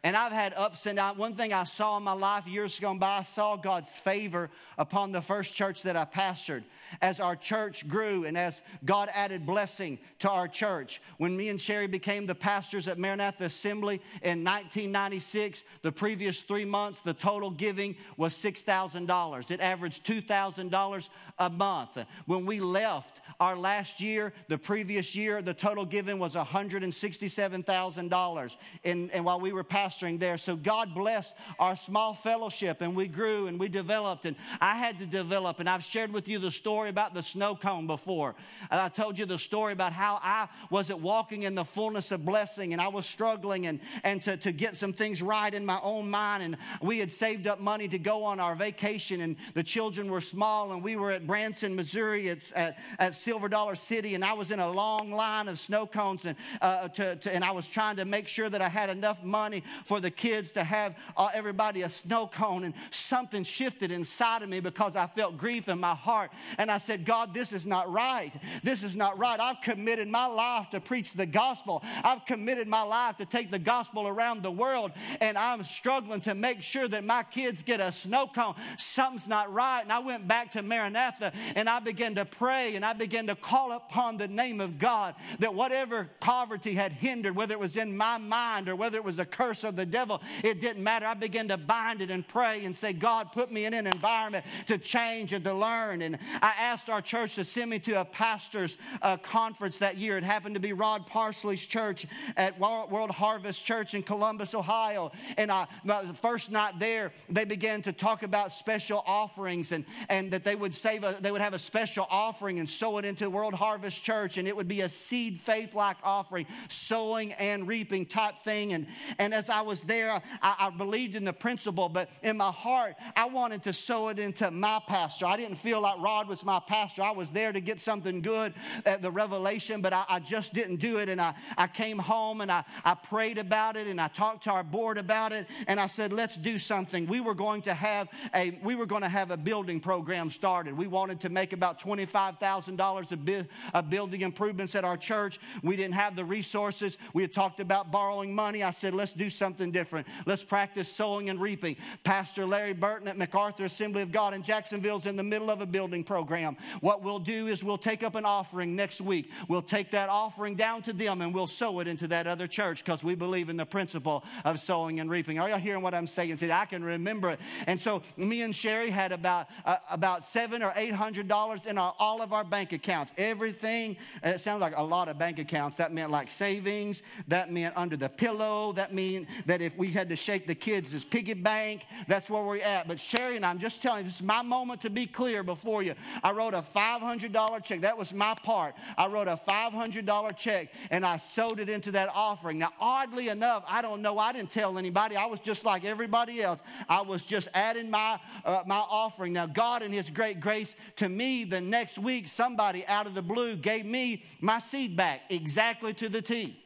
[0.03, 1.19] And I've had ups and downs.
[1.19, 5.13] One thing I saw in my life years gone by, I saw God's favor upon
[5.13, 6.63] the first church that I pastored
[7.03, 11.03] as our church grew and as God added blessing to our church.
[11.19, 16.65] When me and Sherry became the pastors at Maranatha Assembly in 1996, the previous three
[16.65, 19.51] months, the total giving was $6,000.
[19.51, 21.09] It averaged $2,000
[21.41, 21.99] a month.
[22.27, 29.11] When we left our last year, the previous year, the total given was $167,000 and,
[29.11, 30.37] and while we were pastoring there.
[30.37, 34.27] So God blessed our small fellowship and we grew and we developed.
[34.27, 37.57] And I had to develop, and I've shared with you the story about the snow
[37.57, 38.35] cone before.
[38.71, 42.75] I told you the story about how I wasn't walking in the fullness of blessing
[42.75, 46.09] and I was struggling and, and to, to get some things right in my own
[46.11, 46.43] mind.
[46.43, 50.21] And we had saved up money to go on our vacation, and the children were
[50.21, 54.33] small, and we were at Branson, Missouri, it's at, at Silver Dollar City, and I
[54.33, 57.69] was in a long line of snow cones, and, uh, to, to, and I was
[57.69, 61.29] trying to make sure that I had enough money for the kids to have uh,
[61.33, 62.65] everybody a snow cone.
[62.65, 66.33] And something shifted inside of me because I felt grief in my heart.
[66.59, 68.33] And I said, God, this is not right.
[68.65, 69.39] This is not right.
[69.39, 71.85] I've committed my life to preach the gospel.
[72.03, 74.91] I've committed my life to take the gospel around the world.
[75.21, 78.57] And I'm struggling to make sure that my kids get a snow cone.
[78.79, 79.83] Something's not right.
[79.83, 83.35] And I went back to Maranatha and I began to pray and I began to
[83.35, 87.97] call upon the name of God that whatever poverty had hindered, whether it was in
[87.97, 91.07] my mind or whether it was a curse of the devil, it didn't matter.
[91.07, 94.45] I began to bind it and pray and say, God, put me in an environment
[94.67, 96.03] to change and to learn.
[96.03, 100.19] And I asked our church to send me to a pastor's uh, conference that year.
[100.19, 102.07] It happened to be Rod Parsley's church
[102.37, 105.13] at World Harvest Church in Columbus, Ohio.
[105.37, 110.31] And I, the first night there, they began to talk about special offerings and, and
[110.31, 113.29] that they would save a, they would have a special offering and sow it into
[113.31, 114.39] World Harvest Church.
[114.39, 118.73] And it would be a seed faith like offering, sowing and reaping type thing.
[118.73, 118.87] And,
[119.19, 122.97] and as I was there, I, I believed in the principle, but in my heart,
[123.17, 125.27] I wanted to sow it into my pastor.
[125.27, 127.03] I didn't feel like Rod was my pastor.
[127.03, 130.77] I was there to get something good at the revelation, but I, I just didn't
[130.77, 131.09] do it.
[131.09, 134.51] And I, I came home and I, I prayed about it and I talked to
[134.51, 135.47] our board about it.
[135.67, 137.07] And I said, let's do something.
[137.07, 140.77] We were going to have a, we were going to have a building program started.
[140.77, 145.39] We wanted to make about $25,000 of, of building improvements at our church.
[145.63, 146.99] We didn't have the resources.
[147.15, 148.63] We had talked about borrowing money.
[148.63, 150.07] I said, let's do something different.
[150.27, 151.77] Let's practice sowing and reaping.
[152.05, 155.61] Pastor Larry Burton at MacArthur Assembly of God in Jacksonville is in the middle of
[155.61, 156.57] a building program.
[156.81, 159.31] What we'll do is we'll take up an offering next week.
[159.49, 162.85] We'll take that offering down to them and we'll sow it into that other church
[162.85, 165.39] because we believe in the principle of sowing and reaping.
[165.39, 166.53] Are y'all hearing what I'm saying today?
[166.53, 167.41] I can remember it.
[167.67, 171.79] And so me and Sherry had about uh, about seven or eight hundred dollars in
[171.79, 173.13] our, all of our bank accounts.
[173.19, 173.97] Everything.
[174.23, 175.77] It sounds like a lot of bank accounts.
[175.77, 177.03] That meant like savings.
[177.29, 178.73] That meant under the pillow.
[178.73, 182.59] That mean that if we had to shake the kids' piggy bank, that's where we're
[182.59, 182.89] at.
[182.89, 185.83] But Sherry and I'm just telling you, this is my moment to be clear before
[185.83, 185.95] you.
[186.25, 187.83] I wrote a $500 check.
[187.83, 188.75] That was my part.
[188.97, 192.59] I wrote a $500 check and I sowed it into that offering.
[192.59, 194.19] Now, oddly enough, I don't know.
[194.19, 195.17] I didn't tell anybody.
[195.17, 196.63] I was just like everybody else.
[196.89, 199.33] I was just adding my uh, my offering.
[199.33, 203.23] Now, God in His great grace to me, the next week, somebody out of the
[203.23, 206.57] blue gave me my seed back exactly to the T.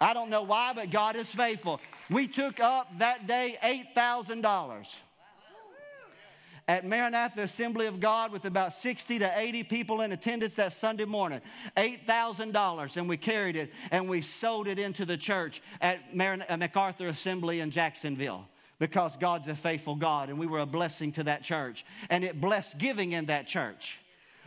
[0.00, 1.80] I don't know why, but God is faithful.
[2.10, 3.58] We took up that day
[3.96, 4.98] $8,000
[6.68, 11.04] at Maranatha Assembly of God with about 60 to 80 people in attendance that Sunday
[11.04, 11.40] morning.
[11.76, 17.60] $8,000, and we carried it and we sold it into the church at MacArthur Assembly
[17.60, 18.46] in Jacksonville
[18.78, 21.84] because God's a faithful God, and we were a blessing to that church.
[22.10, 23.98] And it blessed giving in that church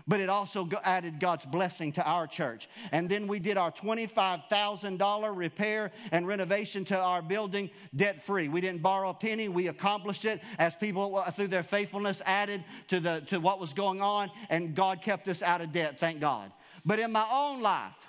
[0.09, 2.67] but it also added God's blessing to our church.
[2.91, 8.49] And then we did our $25,000 repair and renovation to our building debt free.
[8.49, 12.63] We didn't borrow a penny, we accomplished it as people, uh, through their faithfulness, added
[12.87, 16.19] to, the, to what was going on, and God kept us out of debt, thank
[16.19, 16.51] God.
[16.83, 18.07] But in my own life,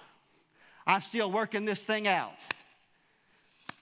[0.87, 2.33] I'm still working this thing out.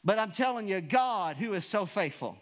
[0.05, 2.39] But I'm telling you, God, who is so faithful,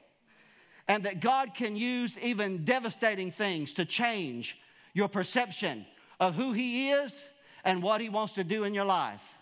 [0.88, 4.60] and that God can use even devastating things to change
[4.94, 5.84] your perception
[6.20, 7.28] of who He is
[7.64, 9.34] and what He wants to do in your life.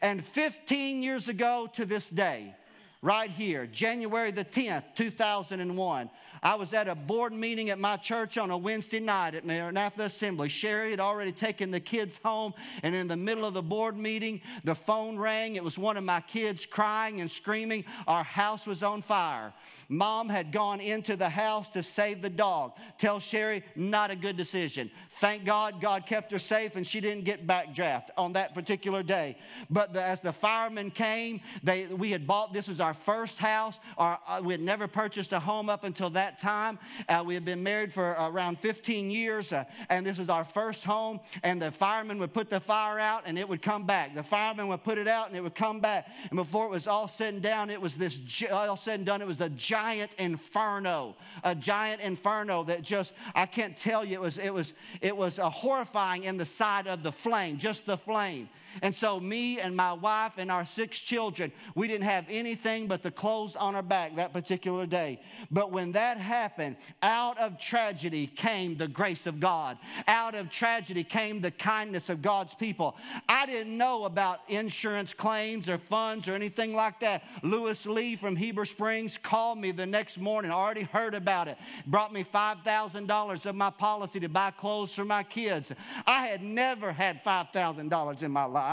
[0.00, 2.54] And 15 years ago to this day,
[3.02, 6.10] right here, January the 10th, 2001,
[6.46, 10.04] I was at a board meeting at my church on a Wednesday night at Maranatha
[10.04, 10.48] Assembly.
[10.48, 12.54] Sherry had already taken the kids home,
[12.84, 15.56] and in the middle of the board meeting, the phone rang.
[15.56, 17.84] It was one of my kids crying and screaming.
[18.06, 19.52] Our house was on fire.
[19.88, 22.74] Mom had gone into the house to save the dog.
[22.96, 24.88] Tell Sherry, not a good decision.
[25.10, 29.36] Thank God, God kept her safe, and she didn't get backdraft on that particular day.
[29.68, 33.80] But the, as the firemen came, they, we had bought this was our first house.
[33.98, 36.78] Our, uh, we had never purchased a home up until that time.
[37.08, 40.84] Uh, we had been married for around 15 years, uh, and this was our first
[40.84, 41.20] home.
[41.42, 44.14] And the firemen would put the fire out, and it would come back.
[44.14, 46.08] The firemen would put it out, and it would come back.
[46.30, 49.20] And before it was all said and done, it was this all said and done.
[49.20, 54.14] It was a giant inferno, a giant inferno that just I can't tell you.
[54.14, 57.86] It was it was it was a horrifying in the sight of the flame, just
[57.86, 58.48] the flame.
[58.82, 63.02] And so, me and my wife and our six children, we didn't have anything but
[63.02, 65.20] the clothes on our back that particular day.
[65.50, 69.78] But when that happened, out of tragedy came the grace of God.
[70.06, 72.96] Out of tragedy came the kindness of God's people.
[73.28, 77.24] I didn't know about insurance claims or funds or anything like that.
[77.42, 82.12] Lewis Lee from Heber Springs called me the next morning, already heard about it, brought
[82.12, 85.72] me $5,000 of my policy to buy clothes for my kids.
[86.06, 88.65] I had never had $5,000 in my life.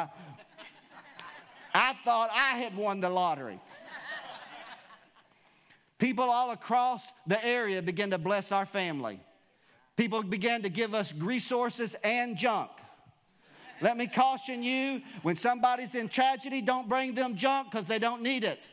[1.74, 3.60] I thought I had won the lottery.
[5.98, 9.20] People all across the area began to bless our family.
[9.96, 12.70] People began to give us resources and junk.
[13.82, 18.22] Let me caution you when somebody's in tragedy, don't bring them junk because they don't
[18.22, 18.68] need it.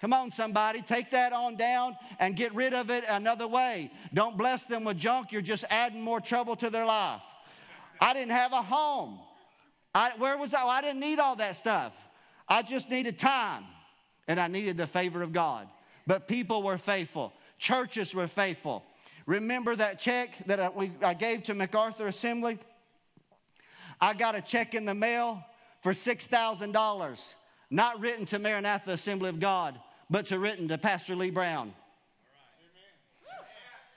[0.00, 3.90] Come on, somebody, take that on down and get rid of it another way.
[4.14, 7.24] Don't bless them with junk, you're just adding more trouble to their life.
[8.00, 9.18] I didn't have a home.
[9.94, 10.64] I, where was I?
[10.64, 11.96] I didn't need all that stuff.
[12.48, 13.64] I just needed time
[14.26, 15.68] and I needed the favor of God.
[16.06, 18.84] But people were faithful, churches were faithful.
[19.26, 22.58] Remember that check that I, we, I gave to MacArthur Assembly?
[24.00, 25.44] I got a check in the mail
[25.82, 27.34] for $6,000,
[27.70, 31.74] not written to Maranatha Assembly of God, but to written to Pastor Lee Brown.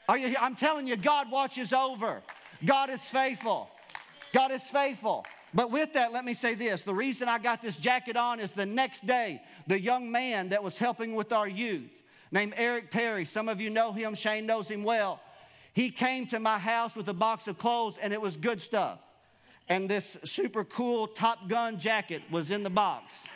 [0.10, 2.22] Are you, I'm telling you, God watches over.
[2.66, 3.70] God is faithful.
[4.34, 5.26] God is faithful.
[5.54, 8.52] But with that, let me say this the reason I got this jacket on is
[8.52, 11.90] the next day, the young man that was helping with our youth,
[12.32, 15.20] named Eric Perry, some of you know him, Shane knows him well.
[15.74, 19.00] He came to my house with a box of clothes, and it was good stuff.
[19.70, 23.28] And this super cool Top Gun jacket was in the box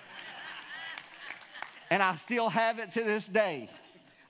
[1.89, 3.69] and I still have it to this day.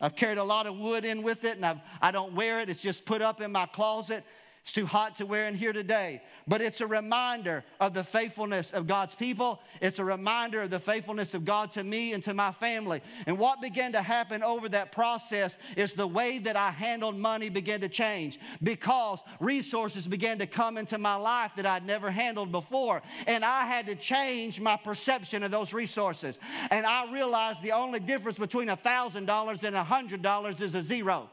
[0.02, 2.70] I've carried a lot of wood in with it, and I've, I don't wear it.
[2.70, 4.24] It's just put up in my closet.
[4.66, 6.24] It's too hot to wear in here today.
[6.48, 9.62] But it's a reminder of the faithfulness of God's people.
[9.80, 13.04] It's a reminder of the faithfulness of God to me and to my family.
[13.28, 17.50] And what began to happen over that process is the way that I handled money
[17.50, 22.52] began to change because resources began to come into my life that I'd never handled
[22.52, 23.04] before.
[23.28, 26.40] And I had to change my perception of those resources.
[26.72, 31.30] And I realized the only difference between $1,000 and $100 is a zero.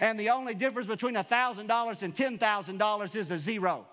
[0.00, 3.86] And the only difference between $1,000 and $10,000 is a zero.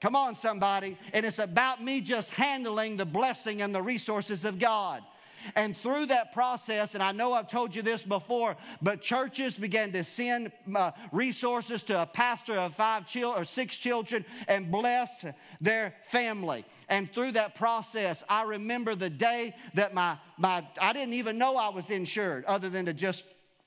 [0.00, 0.98] Come on, somebody.
[1.12, 5.02] And it's about me just handling the blessing and the resources of God.
[5.54, 9.92] And through that process, and I know I've told you this before, but churches began
[9.92, 15.26] to send uh, resources to a pastor of five or six children and bless
[15.60, 16.64] their family.
[16.88, 21.56] And through that process, I remember the day that my, my I didn't even know
[21.56, 23.24] I was insured other than to just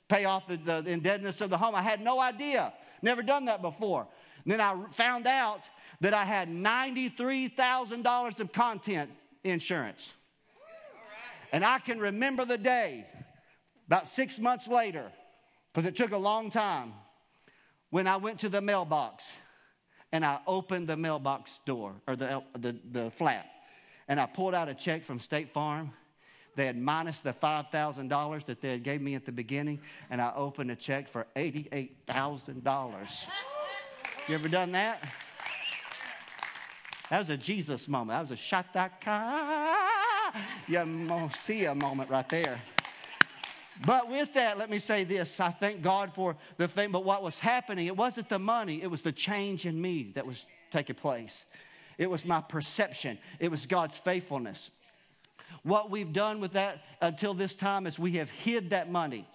[0.07, 1.75] pay off the, the indebtedness of the home.
[1.75, 4.07] I had no idea, never done that before.
[4.43, 5.69] And then I found out
[6.01, 9.09] that I had $93,000 of content
[9.43, 10.13] insurance.
[11.51, 13.05] And I can remember the day,
[13.87, 15.11] about six months later,
[15.73, 16.93] because it took a long time,
[17.89, 19.33] when I went to the mailbox
[20.11, 23.45] and I opened the mailbox door or the, the, the flap
[24.07, 25.91] and I pulled out a check from State Farm
[26.57, 30.33] they had minus the $5,000 that they had gave me at the beginning, and I
[30.35, 33.27] opened a check for $88,000.
[34.27, 35.07] You ever done that?
[37.09, 38.09] That was a Jesus moment.
[38.09, 39.37] That was a shataka,
[40.67, 42.59] yamosia moment right there.
[43.85, 45.39] But with that, let me say this.
[45.39, 46.91] I thank God for the thing.
[46.91, 50.25] But what was happening, it wasn't the money, it was the change in me that
[50.25, 51.45] was taking place.
[51.99, 54.71] It was my perception, it was God's faithfulness.
[55.63, 59.27] What we've done with that until this time is we have hid that money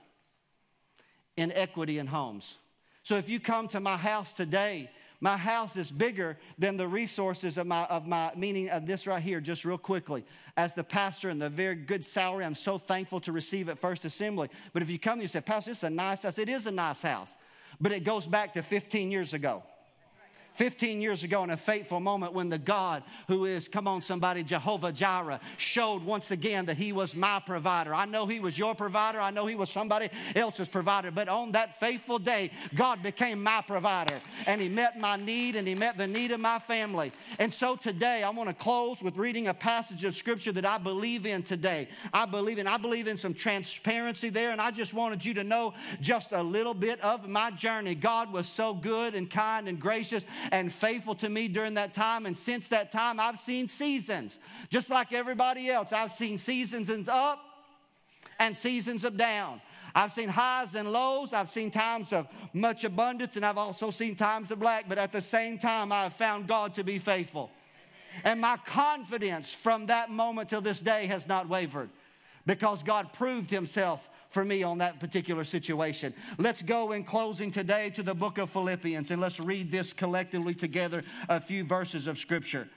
[1.36, 2.56] in equity in homes.
[3.02, 7.56] So if you come to my house today, my house is bigger than the resources
[7.56, 10.24] of my, of my meaning of this right here, just real quickly.
[10.56, 14.04] As the pastor and the very good salary, I'm so thankful to receive at First
[14.04, 14.48] Assembly.
[14.72, 16.66] But if you come and you say, Pastor, this is a nice house, it is
[16.66, 17.36] a nice house.
[17.80, 19.62] But it goes back to 15 years ago.
[20.52, 24.42] 15 years ago in a fateful moment when the God who is, come on, somebody,
[24.42, 27.94] Jehovah Jireh, showed once again that He was my provider.
[27.94, 31.52] I know He was your provider, I know He was somebody else's provider, but on
[31.52, 35.96] that faithful day, God became my provider and He met my need and He met
[35.96, 37.12] the need of my family.
[37.38, 40.78] And so today, I want to close with reading a passage of Scripture that I
[40.78, 41.88] believe in today.
[42.12, 45.44] I believe in, I believe in some transparency there, and I just wanted you to
[45.44, 47.94] know just a little bit of my journey.
[47.94, 52.26] God was so good and kind and gracious and faithful to me during that time.
[52.26, 55.92] And since that time, I've seen seasons, just like everybody else.
[55.92, 57.38] I've seen seasons up
[58.38, 59.60] and seasons of down.
[59.94, 61.32] I've seen highs and lows.
[61.32, 64.88] I've seen times of much abundance, and I've also seen times of lack.
[64.88, 67.50] But at the same time, I have found God to be faithful.
[68.24, 71.90] And my confidence from that moment till this day has not wavered
[72.46, 76.12] because God proved Himself for me on that particular situation.
[76.38, 80.54] Let's go in closing today to the book of Philippians and let's read this collectively
[80.54, 82.68] together a few verses of scripture.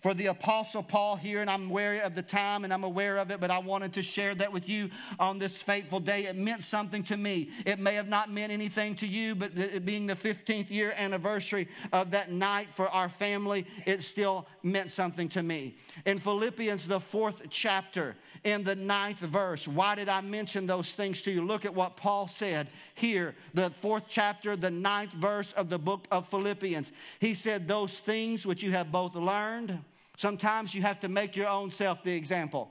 [0.00, 3.30] for the Apostle Paul here, and I'm aware of the time and I'm aware of
[3.30, 6.24] it, but I wanted to share that with you on this fateful day.
[6.24, 7.50] It meant something to me.
[7.66, 11.68] It may have not meant anything to you, but it being the 15th year anniversary
[11.92, 15.76] of that night for our family, it still meant something to me.
[16.06, 19.68] In Philippians, the fourth chapter, in the ninth verse.
[19.68, 21.42] Why did I mention those things to you?
[21.42, 26.06] Look at what Paul said here, the fourth chapter, the ninth verse of the book
[26.10, 26.92] of Philippians.
[27.18, 29.78] He said, Those things which you have both learned
[30.20, 32.70] Sometimes you have to make your own self the example.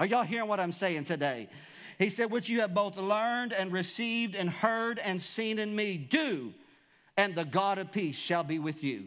[0.00, 1.48] Are y'all hearing what I'm saying today?
[2.00, 5.96] He said, Which you have both learned and received and heard and seen in me,
[5.96, 6.52] do,
[7.16, 9.04] and the God of peace shall be with you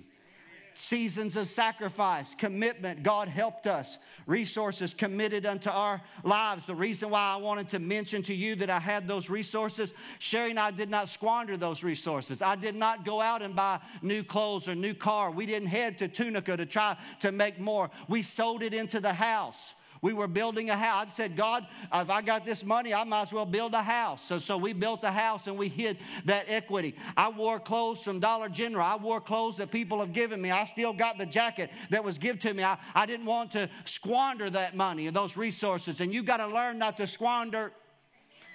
[0.78, 3.02] seasons of sacrifice, commitment.
[3.02, 3.98] God helped us.
[4.28, 6.66] Resources committed unto our lives.
[6.66, 10.50] The reason why I wanted to mention to you that I had those resources, Sherry
[10.50, 12.42] and I did not squander those resources.
[12.42, 15.32] I did not go out and buy new clothes or new car.
[15.32, 17.90] We didn't head to Tunica to try to make more.
[18.10, 19.76] We sold it into the house.
[20.02, 21.08] We were building a house.
[21.08, 24.24] I said, God, if I got this money, I might as well build a house.
[24.24, 26.96] So, so we built a house and we hid that equity.
[27.16, 28.86] I wore clothes from Dollar General.
[28.86, 30.52] I wore clothes that people have given me.
[30.52, 32.64] I still got the jacket that was given to me.
[32.64, 36.02] I, I didn't want to squander that money and those resources.
[36.02, 37.72] And you got to learn not to squander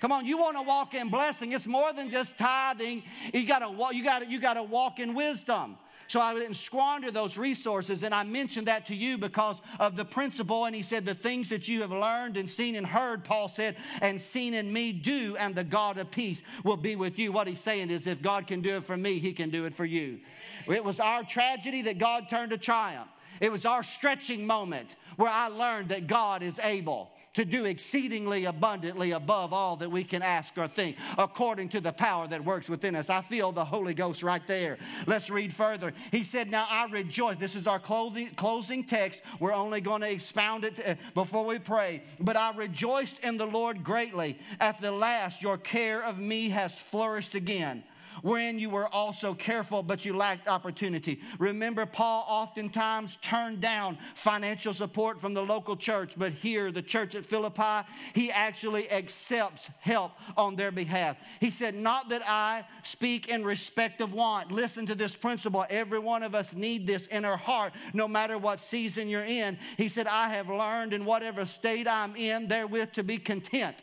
[0.00, 1.52] Come on, you want to walk in blessing.
[1.52, 3.02] It's more than just tithing.
[3.34, 5.76] You got to you got to you got to walk in wisdom.
[6.10, 8.02] So I didn't squander those resources.
[8.02, 10.64] And I mentioned that to you because of the principle.
[10.64, 13.76] And he said, The things that you have learned and seen and heard, Paul said,
[14.02, 17.30] and seen in me, do, and the God of peace will be with you.
[17.30, 19.72] What he's saying is, if God can do it for me, he can do it
[19.72, 20.18] for you.
[20.66, 23.06] It was our tragedy that God turned to triumph.
[23.40, 28.44] It was our stretching moment where I learned that God is able to do exceedingly
[28.44, 32.68] abundantly above all that we can ask or think, according to the power that works
[32.68, 33.10] within us.
[33.10, 34.78] I feel the Holy Ghost right there.
[35.06, 35.92] Let's read further.
[36.10, 37.36] He said, Now I rejoice.
[37.36, 39.22] This is our clothing, closing text.
[39.38, 42.02] We're only going to expound it uh, before we pray.
[42.18, 44.38] But I rejoiced in the Lord greatly.
[44.60, 47.84] At the last, your care of me has flourished again
[48.22, 51.20] wherein you were also careful, but you lacked opportunity.
[51.38, 57.14] Remember, Paul oftentimes turned down financial support from the local church, but here, the church
[57.14, 61.16] at Philippi, he actually accepts help on their behalf.
[61.40, 64.52] He said, Not that I speak in respect of want.
[64.52, 65.64] Listen to this principle.
[65.70, 69.58] Every one of us need this in our heart, no matter what season you're in.
[69.76, 73.82] He said, I have learned in whatever state I'm in, therewith to be content.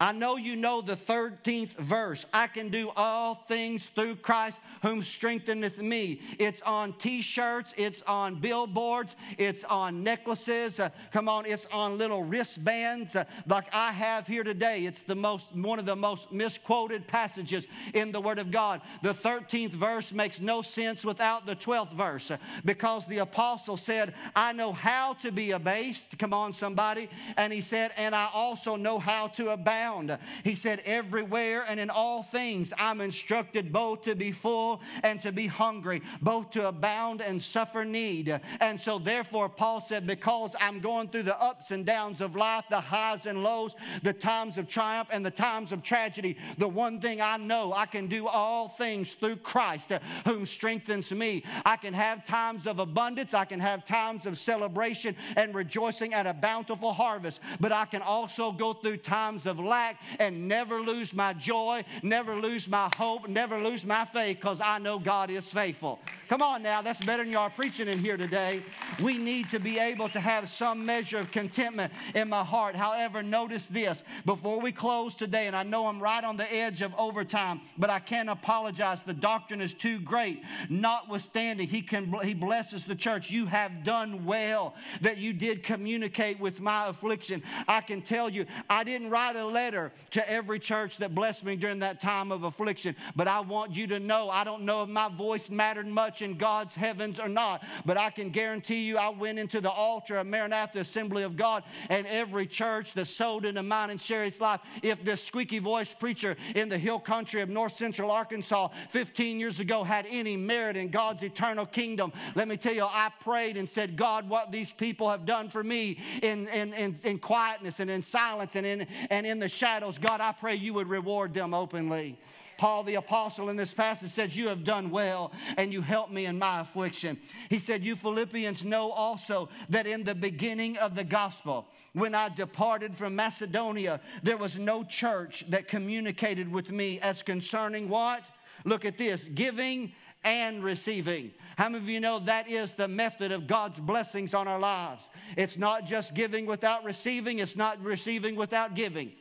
[0.00, 2.26] I know you know the 13th verse.
[2.32, 6.20] I can do all things through Christ whom strengtheneth me.
[6.38, 10.80] It's on t shirts, it's on billboards, it's on necklaces.
[10.80, 14.86] Uh, come on, it's on little wristbands uh, like I have here today.
[14.86, 18.80] It's the most, one of the most misquoted passages in the Word of God.
[19.02, 24.14] The 13th verse makes no sense without the 12th verse uh, because the apostle said,
[24.34, 26.18] I know how to be abased.
[26.18, 27.08] Come on, somebody.
[27.36, 30.18] And he said, and I also know how to abound abound.
[30.42, 35.32] He said, Everywhere and in all things I'm instructed both to be full and to
[35.32, 38.40] be hungry, both to abound and suffer need.
[38.60, 42.66] And so, therefore, Paul said, Because I'm going through the ups and downs of life,
[42.68, 47.00] the highs and lows, the times of triumph and the times of tragedy, the one
[47.00, 49.92] thing I know I can do all things through Christ
[50.26, 51.42] whom strengthens me.
[51.64, 56.26] I can have times of abundance, I can have times of celebration and rejoicing at
[56.26, 60.80] a bountiful harvest, but I can also go through times of of lack and never
[60.80, 65.30] lose my joy, never lose my hope, never lose my faith because I know God
[65.30, 66.00] is faithful.
[66.28, 68.62] Come on now, that's better than y'all preaching in here today.
[69.02, 72.74] We need to be able to have some measure of contentment in my heart.
[72.74, 76.82] However, notice this before we close today, and I know I'm right on the edge
[76.82, 79.04] of overtime, but I can't apologize.
[79.04, 80.42] The doctrine is too great.
[80.68, 83.30] Notwithstanding, He can He blesses the church.
[83.30, 87.42] You have done well that you did communicate with my affliction.
[87.68, 91.56] I can tell you, I didn't write a letter to every church that blessed me
[91.56, 92.96] during that time of affliction.
[93.16, 96.36] But I want you to know I don't know if my voice mattered much in
[96.36, 100.26] God's heavens or not, but I can guarantee you I went into the altar of
[100.26, 104.60] Maranatha Assembly of God and every church that sowed into mine and Sherry's life.
[104.82, 109.60] If this squeaky voiced preacher in the hill country of north central Arkansas 15 years
[109.60, 113.68] ago had any merit in God's eternal kingdom, let me tell you, I prayed and
[113.68, 117.90] said, God, what these people have done for me in, in, in, in quietness and
[117.90, 121.34] in silence and in, and in in the shadows, God, I pray you would reward
[121.34, 122.16] them openly.
[122.56, 126.26] Paul the apostle in this passage says, You have done well and you helped me
[126.26, 127.18] in my affliction.
[127.50, 132.28] He said, You Philippians know also that in the beginning of the gospel, when I
[132.28, 138.30] departed from Macedonia, there was no church that communicated with me as concerning what?
[138.64, 141.32] Look at this giving and receiving.
[141.56, 145.08] How many of you know that is the method of God's blessings on our lives?
[145.36, 149.12] It's not just giving without receiving, it's not receiving without giving.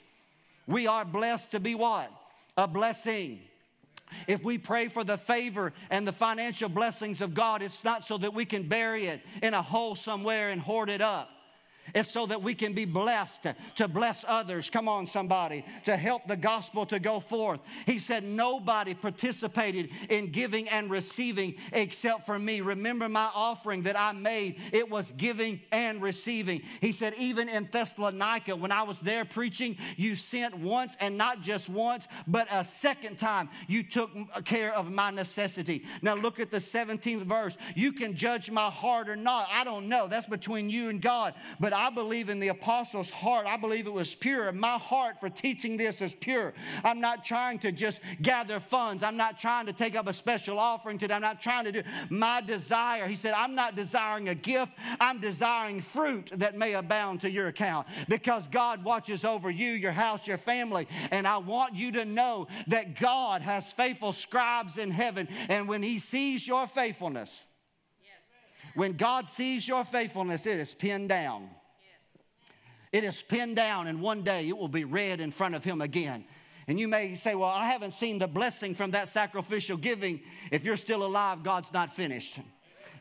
[0.68, 2.12] We are blessed to be what?
[2.58, 3.40] A blessing.
[4.28, 8.18] If we pray for the favor and the financial blessings of God, it's not so
[8.20, 11.30] that we can bury it in a hole somewhere and hoard it up.
[11.94, 14.70] It's so that we can be blessed to bless others.
[14.70, 17.60] Come on, somebody, to help the gospel to go forth.
[17.86, 22.62] He said, Nobody participated in giving and receiving except for me.
[22.62, 26.62] Remember my offering that I made, it was giving and receiving.
[26.82, 31.42] He said, Even in Thessalonica, when I was there preaching, you sent once and not
[31.42, 34.10] just once, but a second time you took
[34.46, 35.84] care of my necessity.
[36.02, 37.58] Now look at the 17th verse.
[37.76, 39.48] You can judge my heart or not.
[39.52, 40.08] I don't know.
[40.08, 41.34] That's between you and God.
[41.60, 43.48] But but I believe in the apostles' heart.
[43.48, 44.52] I believe it was pure.
[44.52, 46.54] My heart for teaching this is pure.
[46.84, 49.02] I'm not trying to just gather funds.
[49.02, 51.16] I'm not trying to take up a special offering today.
[51.16, 53.08] I'm not trying to do my desire.
[53.08, 54.72] He said, I'm not desiring a gift.
[55.00, 59.94] I'm desiring fruit that may abound to your account because God watches over you, your
[59.94, 60.88] house, your family.
[61.10, 65.28] And I want you to know that God has faithful scribes in heaven.
[65.50, 67.46] And when He sees your faithfulness,
[68.76, 71.50] when God sees your faithfulness, it is pinned down.
[72.94, 75.82] It is pinned down, and one day it will be read in front of Him
[75.82, 76.24] again.
[76.68, 80.22] And you may say, Well, I haven't seen the blessing from that sacrificial giving.
[80.52, 82.40] If you're still alive, God's not finished.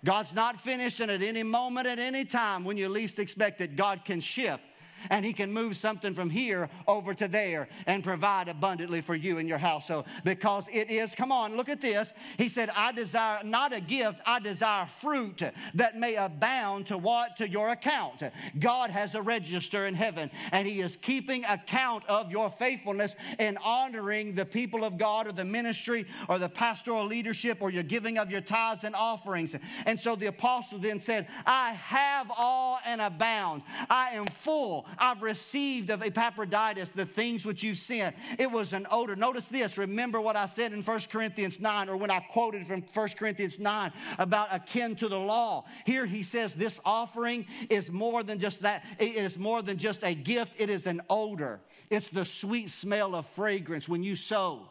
[0.04, 3.76] God's not finished, and at any moment, at any time, when you least expect it,
[3.76, 4.62] God can shift
[5.10, 9.38] and He can move something from here over to there and provide abundantly for you
[9.38, 12.12] and your household because it is, come on, look at this.
[12.38, 15.42] He said, I desire not a gift, I desire fruit
[15.74, 17.36] that may abound to what?
[17.36, 18.22] To your account.
[18.58, 23.58] God has a register in heaven and He is keeping account of your faithfulness in
[23.64, 28.18] honoring the people of God or the ministry or the pastoral leadership or your giving
[28.18, 29.54] of your tithes and offerings.
[29.86, 33.62] And so the apostle then said, I have all and abound.
[33.88, 34.86] I am full.
[34.98, 38.16] I've received of Epaphroditus the things which you sent.
[38.38, 39.16] It was an odor.
[39.16, 39.78] Notice this.
[39.78, 43.58] Remember what I said in 1 Corinthians 9, or when I quoted from 1 Corinthians
[43.58, 45.64] 9 about akin to the law.
[45.84, 48.84] Here he says this offering is more than just that.
[48.98, 51.60] It is more than just a gift, it is an odor.
[51.90, 54.68] It's the sweet smell of fragrance when you sow.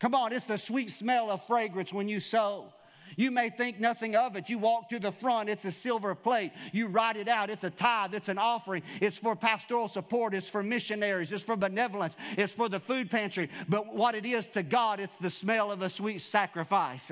[0.00, 2.72] Come on, it's the sweet smell of fragrance when you sow.
[3.18, 4.48] You may think nothing of it.
[4.48, 6.52] You walk to the front, it's a silver plate.
[6.72, 8.84] You write it out, it's a tithe, it's an offering.
[9.00, 13.50] It's for pastoral support, it's for missionaries, it's for benevolence, it's for the food pantry.
[13.68, 17.10] But what it is to God, it's the smell of a sweet sacrifice.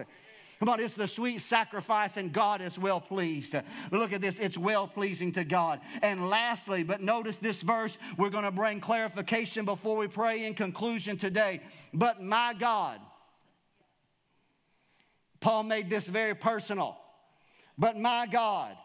[0.61, 3.57] Come on, it's the sweet sacrifice, and God is well pleased.
[3.91, 5.81] Look at this, it's well pleasing to God.
[6.03, 10.55] And lastly, but notice this verse, we're going to bring clarification before we pray in
[10.55, 11.63] conclusion today.
[11.93, 13.01] But my God,
[15.47, 16.99] Paul made this very personal.
[17.79, 18.77] But my God,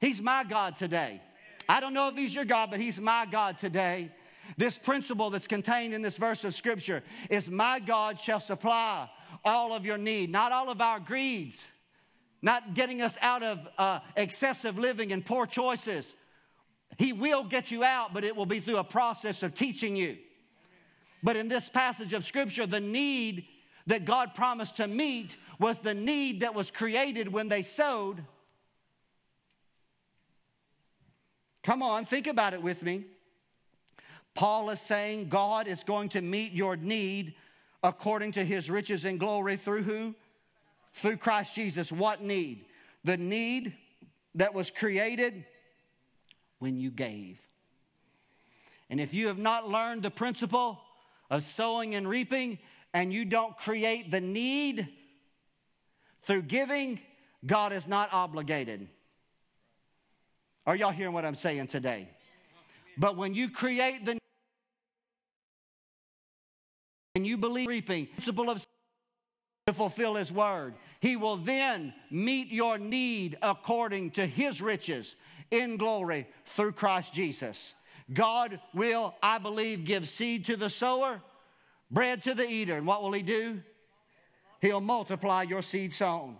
[0.00, 1.22] He's my God today.
[1.68, 4.10] I don't know if He's your God, but He's my God today.
[4.56, 9.08] This principle that's contained in this verse of Scripture is my God shall supply
[9.44, 11.70] all of your need, not all of our greeds,
[12.42, 16.16] not getting us out of uh, excessive living and poor choices.
[16.96, 20.16] He will get you out, but it will be through a process of teaching you.
[21.22, 23.46] But in this passage of Scripture, the need
[23.88, 28.22] that God promised to meet was the need that was created when they sowed.
[31.62, 33.04] Come on, think about it with me.
[34.34, 37.34] Paul is saying God is going to meet your need
[37.82, 40.14] according to his riches and glory through who?
[40.94, 41.90] Through Christ Jesus.
[41.90, 42.64] What need?
[43.04, 43.74] The need
[44.36, 45.44] that was created
[46.58, 47.44] when you gave.
[48.90, 50.80] And if you have not learned the principle
[51.30, 52.58] of sowing and reaping,
[52.94, 54.88] and you don't create the need
[56.28, 57.00] through giving,
[57.46, 58.86] God is not obligated.
[60.66, 62.06] Are y'all hearing what I'm saying today?
[62.98, 64.18] But when you create the
[67.14, 68.62] and you believe reaping principle of
[69.66, 75.16] to fulfill his word, he will then meet your need according to his riches
[75.50, 77.74] in glory through Christ Jesus.
[78.12, 81.22] God will, I believe, give seed to the sower
[81.90, 82.76] bread to the eater.
[82.76, 83.62] And what will he do?
[84.60, 86.36] He'll multiply your seed sown.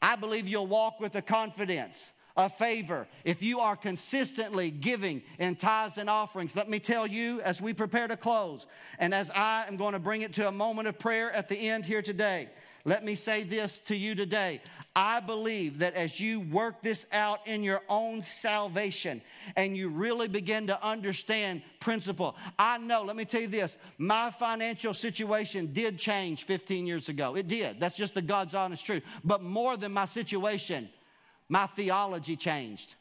[0.00, 5.54] I believe you'll walk with the confidence a favor if you are consistently giving in
[5.54, 6.56] tithes and offerings.
[6.56, 8.66] Let me tell you as we prepare to close,
[8.98, 11.56] and as I am going to bring it to a moment of prayer at the
[11.56, 12.48] end here today,
[12.84, 14.60] Let me say this to you today.
[14.94, 19.22] I believe that as you work this out in your own salvation
[19.56, 24.30] and you really begin to understand principle, I know, let me tell you this my
[24.30, 27.36] financial situation did change 15 years ago.
[27.36, 27.80] It did.
[27.80, 29.02] That's just the God's honest truth.
[29.24, 30.90] But more than my situation,
[31.48, 32.96] my theology changed.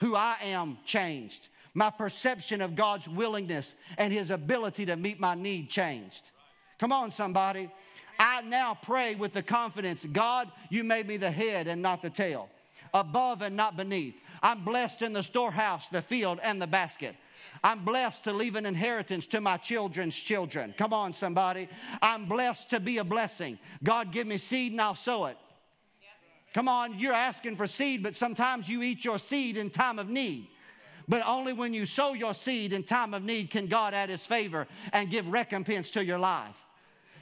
[0.00, 1.48] Who I am changed.
[1.74, 6.30] My perception of God's willingness and His ability to meet my need changed.
[6.78, 7.70] Come on, somebody.
[8.18, 12.10] I now pray with the confidence God, you made me the head and not the
[12.10, 12.48] tail,
[12.92, 14.14] above and not beneath.
[14.42, 17.16] I'm blessed in the storehouse, the field, and the basket.
[17.62, 20.74] I'm blessed to leave an inheritance to my children's children.
[20.76, 21.68] Come on, somebody.
[22.02, 23.58] I'm blessed to be a blessing.
[23.82, 25.38] God, give me seed and I'll sow it.
[26.52, 30.08] Come on, you're asking for seed, but sometimes you eat your seed in time of
[30.08, 30.48] need.
[31.08, 34.26] But only when you sow your seed in time of need can God add his
[34.26, 36.63] favor and give recompense to your life.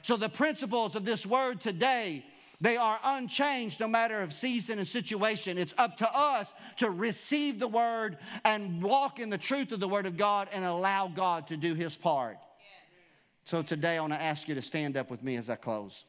[0.03, 2.25] So the principles of this word today,
[2.59, 5.57] they are unchanged no matter of season and situation.
[5.57, 9.87] It's up to us to receive the word and walk in the truth of the
[9.87, 12.37] word of God and allow God to do his part.
[13.45, 16.03] So today I want to ask you to stand up with me as I close.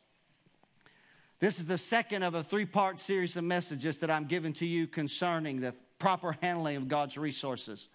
[1.38, 4.66] This is the second of a three part series of messages that I'm giving to
[4.66, 7.88] you concerning the proper handling of God's resources.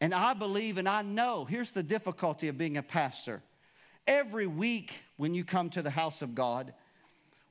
[0.00, 3.42] And I believe and I know here's the difficulty of being a pastor
[4.10, 6.74] Every week when you come to the house of God,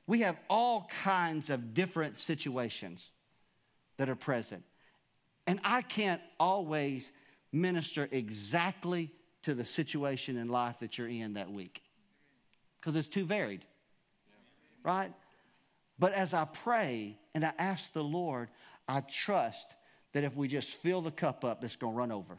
[0.06, 3.10] we have all kinds of different situations
[3.96, 4.62] that are present.
[5.46, 7.12] And I can't always
[7.50, 11.82] minister exactly to the situation in life that you're in that week
[12.78, 13.64] because it's too varied,
[14.84, 15.14] right?
[15.98, 18.50] But as I pray and I ask the Lord,
[18.86, 19.74] I trust
[20.12, 22.36] that if we just fill the cup up, it's going to run over.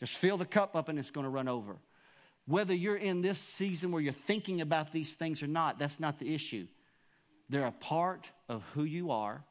[0.00, 1.76] Just fill the cup up and it's going to run over.
[2.46, 6.18] Whether you're in this season where you're thinking about these things or not, that's not
[6.18, 6.66] the issue.
[7.48, 9.44] They're a part of who you are.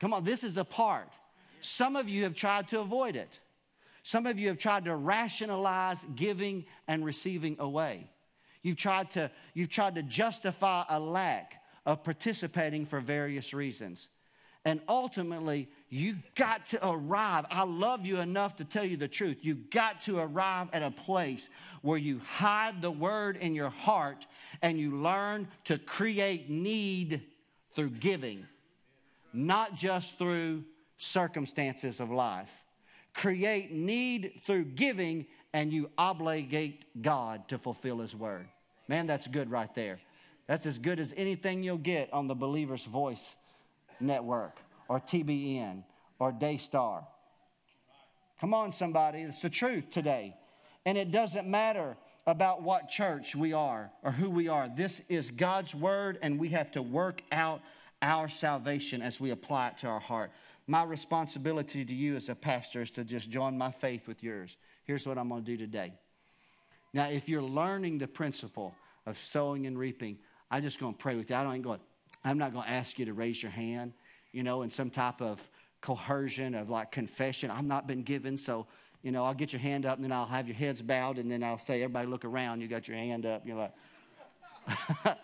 [0.00, 1.08] Come on, this is a part.
[1.60, 3.38] Some of you have tried to avoid it.
[4.02, 8.10] Some of you have tried to rationalize giving and receiving away.
[8.62, 14.08] You've tried to, you've tried to justify a lack of participating for various reasons.
[14.64, 17.46] And ultimately, you got to arrive.
[17.50, 19.44] I love you enough to tell you the truth.
[19.44, 21.48] You got to arrive at a place
[21.80, 24.26] where you hide the word in your heart
[24.60, 27.22] and you learn to create need
[27.74, 28.46] through giving,
[29.32, 30.64] not just through
[30.98, 32.54] circumstances of life.
[33.14, 38.46] Create need through giving and you obligate God to fulfill His word.
[38.88, 40.00] Man, that's good right there.
[40.46, 43.36] That's as good as anything you'll get on the believer's voice
[44.00, 45.84] Network or TBN
[46.18, 47.06] or Daystar.
[48.40, 49.20] Come on, somebody.
[49.20, 50.34] It's the truth today.
[50.86, 51.96] And it doesn't matter
[52.26, 54.68] about what church we are or who we are.
[54.68, 57.60] This is God's word, and we have to work out
[58.02, 60.30] our salvation as we apply it to our heart.
[60.66, 64.56] My responsibility to you as a pastor is to just join my faith with yours.
[64.84, 65.92] Here's what I'm going to do today.
[66.92, 68.74] Now, if you're learning the principle
[69.06, 70.18] of sowing and reaping,
[70.50, 71.36] I'm just going to pray with you.
[71.36, 71.80] I don't going
[72.24, 73.92] I'm not going to ask you to raise your hand,
[74.32, 75.50] you know, in some type of
[75.80, 77.50] coercion of like confession.
[77.50, 78.66] I've not been given, so,
[79.02, 81.30] you know, I'll get your hand up and then I'll have your heads bowed and
[81.30, 82.60] then I'll say, everybody look around.
[82.60, 83.46] You got your hand up.
[83.46, 83.72] You're like,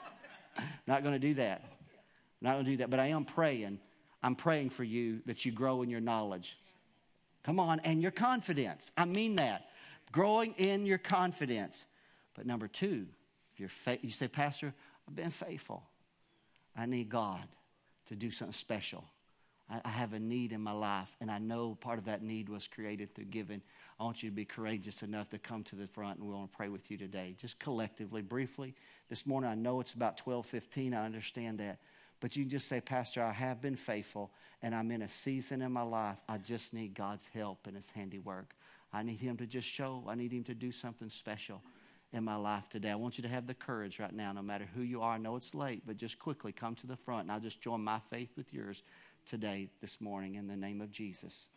[0.87, 1.65] not going to do that.
[2.41, 2.91] Not going to do that.
[2.91, 3.79] But I am praying.
[4.23, 6.59] I'm praying for you that you grow in your knowledge.
[7.45, 8.91] Come on, and your confidence.
[8.97, 9.69] I mean that.
[10.11, 11.87] Growing in your confidence.
[12.35, 13.07] But number two,
[13.53, 14.75] if you're fa- you say, Pastor,
[15.07, 15.85] I've been faithful.
[16.77, 17.49] I need God
[18.07, 19.05] to do something special.
[19.71, 22.49] I, I have a need in my life, and I know part of that need
[22.49, 23.63] was created through giving.
[23.99, 26.51] I want you to be courageous enough to come to the front, and we want
[26.53, 27.35] to pray with you today.
[27.39, 28.75] Just collectively, briefly.
[29.09, 30.95] This morning, I know it's about 12:15.
[30.95, 31.79] I understand that.
[32.19, 35.61] But you can just say, Pastor, I have been faithful, and I'm in a season
[35.61, 36.19] in my life.
[36.29, 38.55] I just need God's help and His handiwork.
[38.93, 41.63] I need Him to just show, I need Him to do something special
[42.13, 42.91] in my life today.
[42.91, 45.13] I want you to have the courage right now, no matter who you are.
[45.13, 47.83] I know it's late, but just quickly come to the front and I'll just join
[47.83, 48.83] my faith with yours
[49.27, 51.49] today, this morning, in the name of Jesus.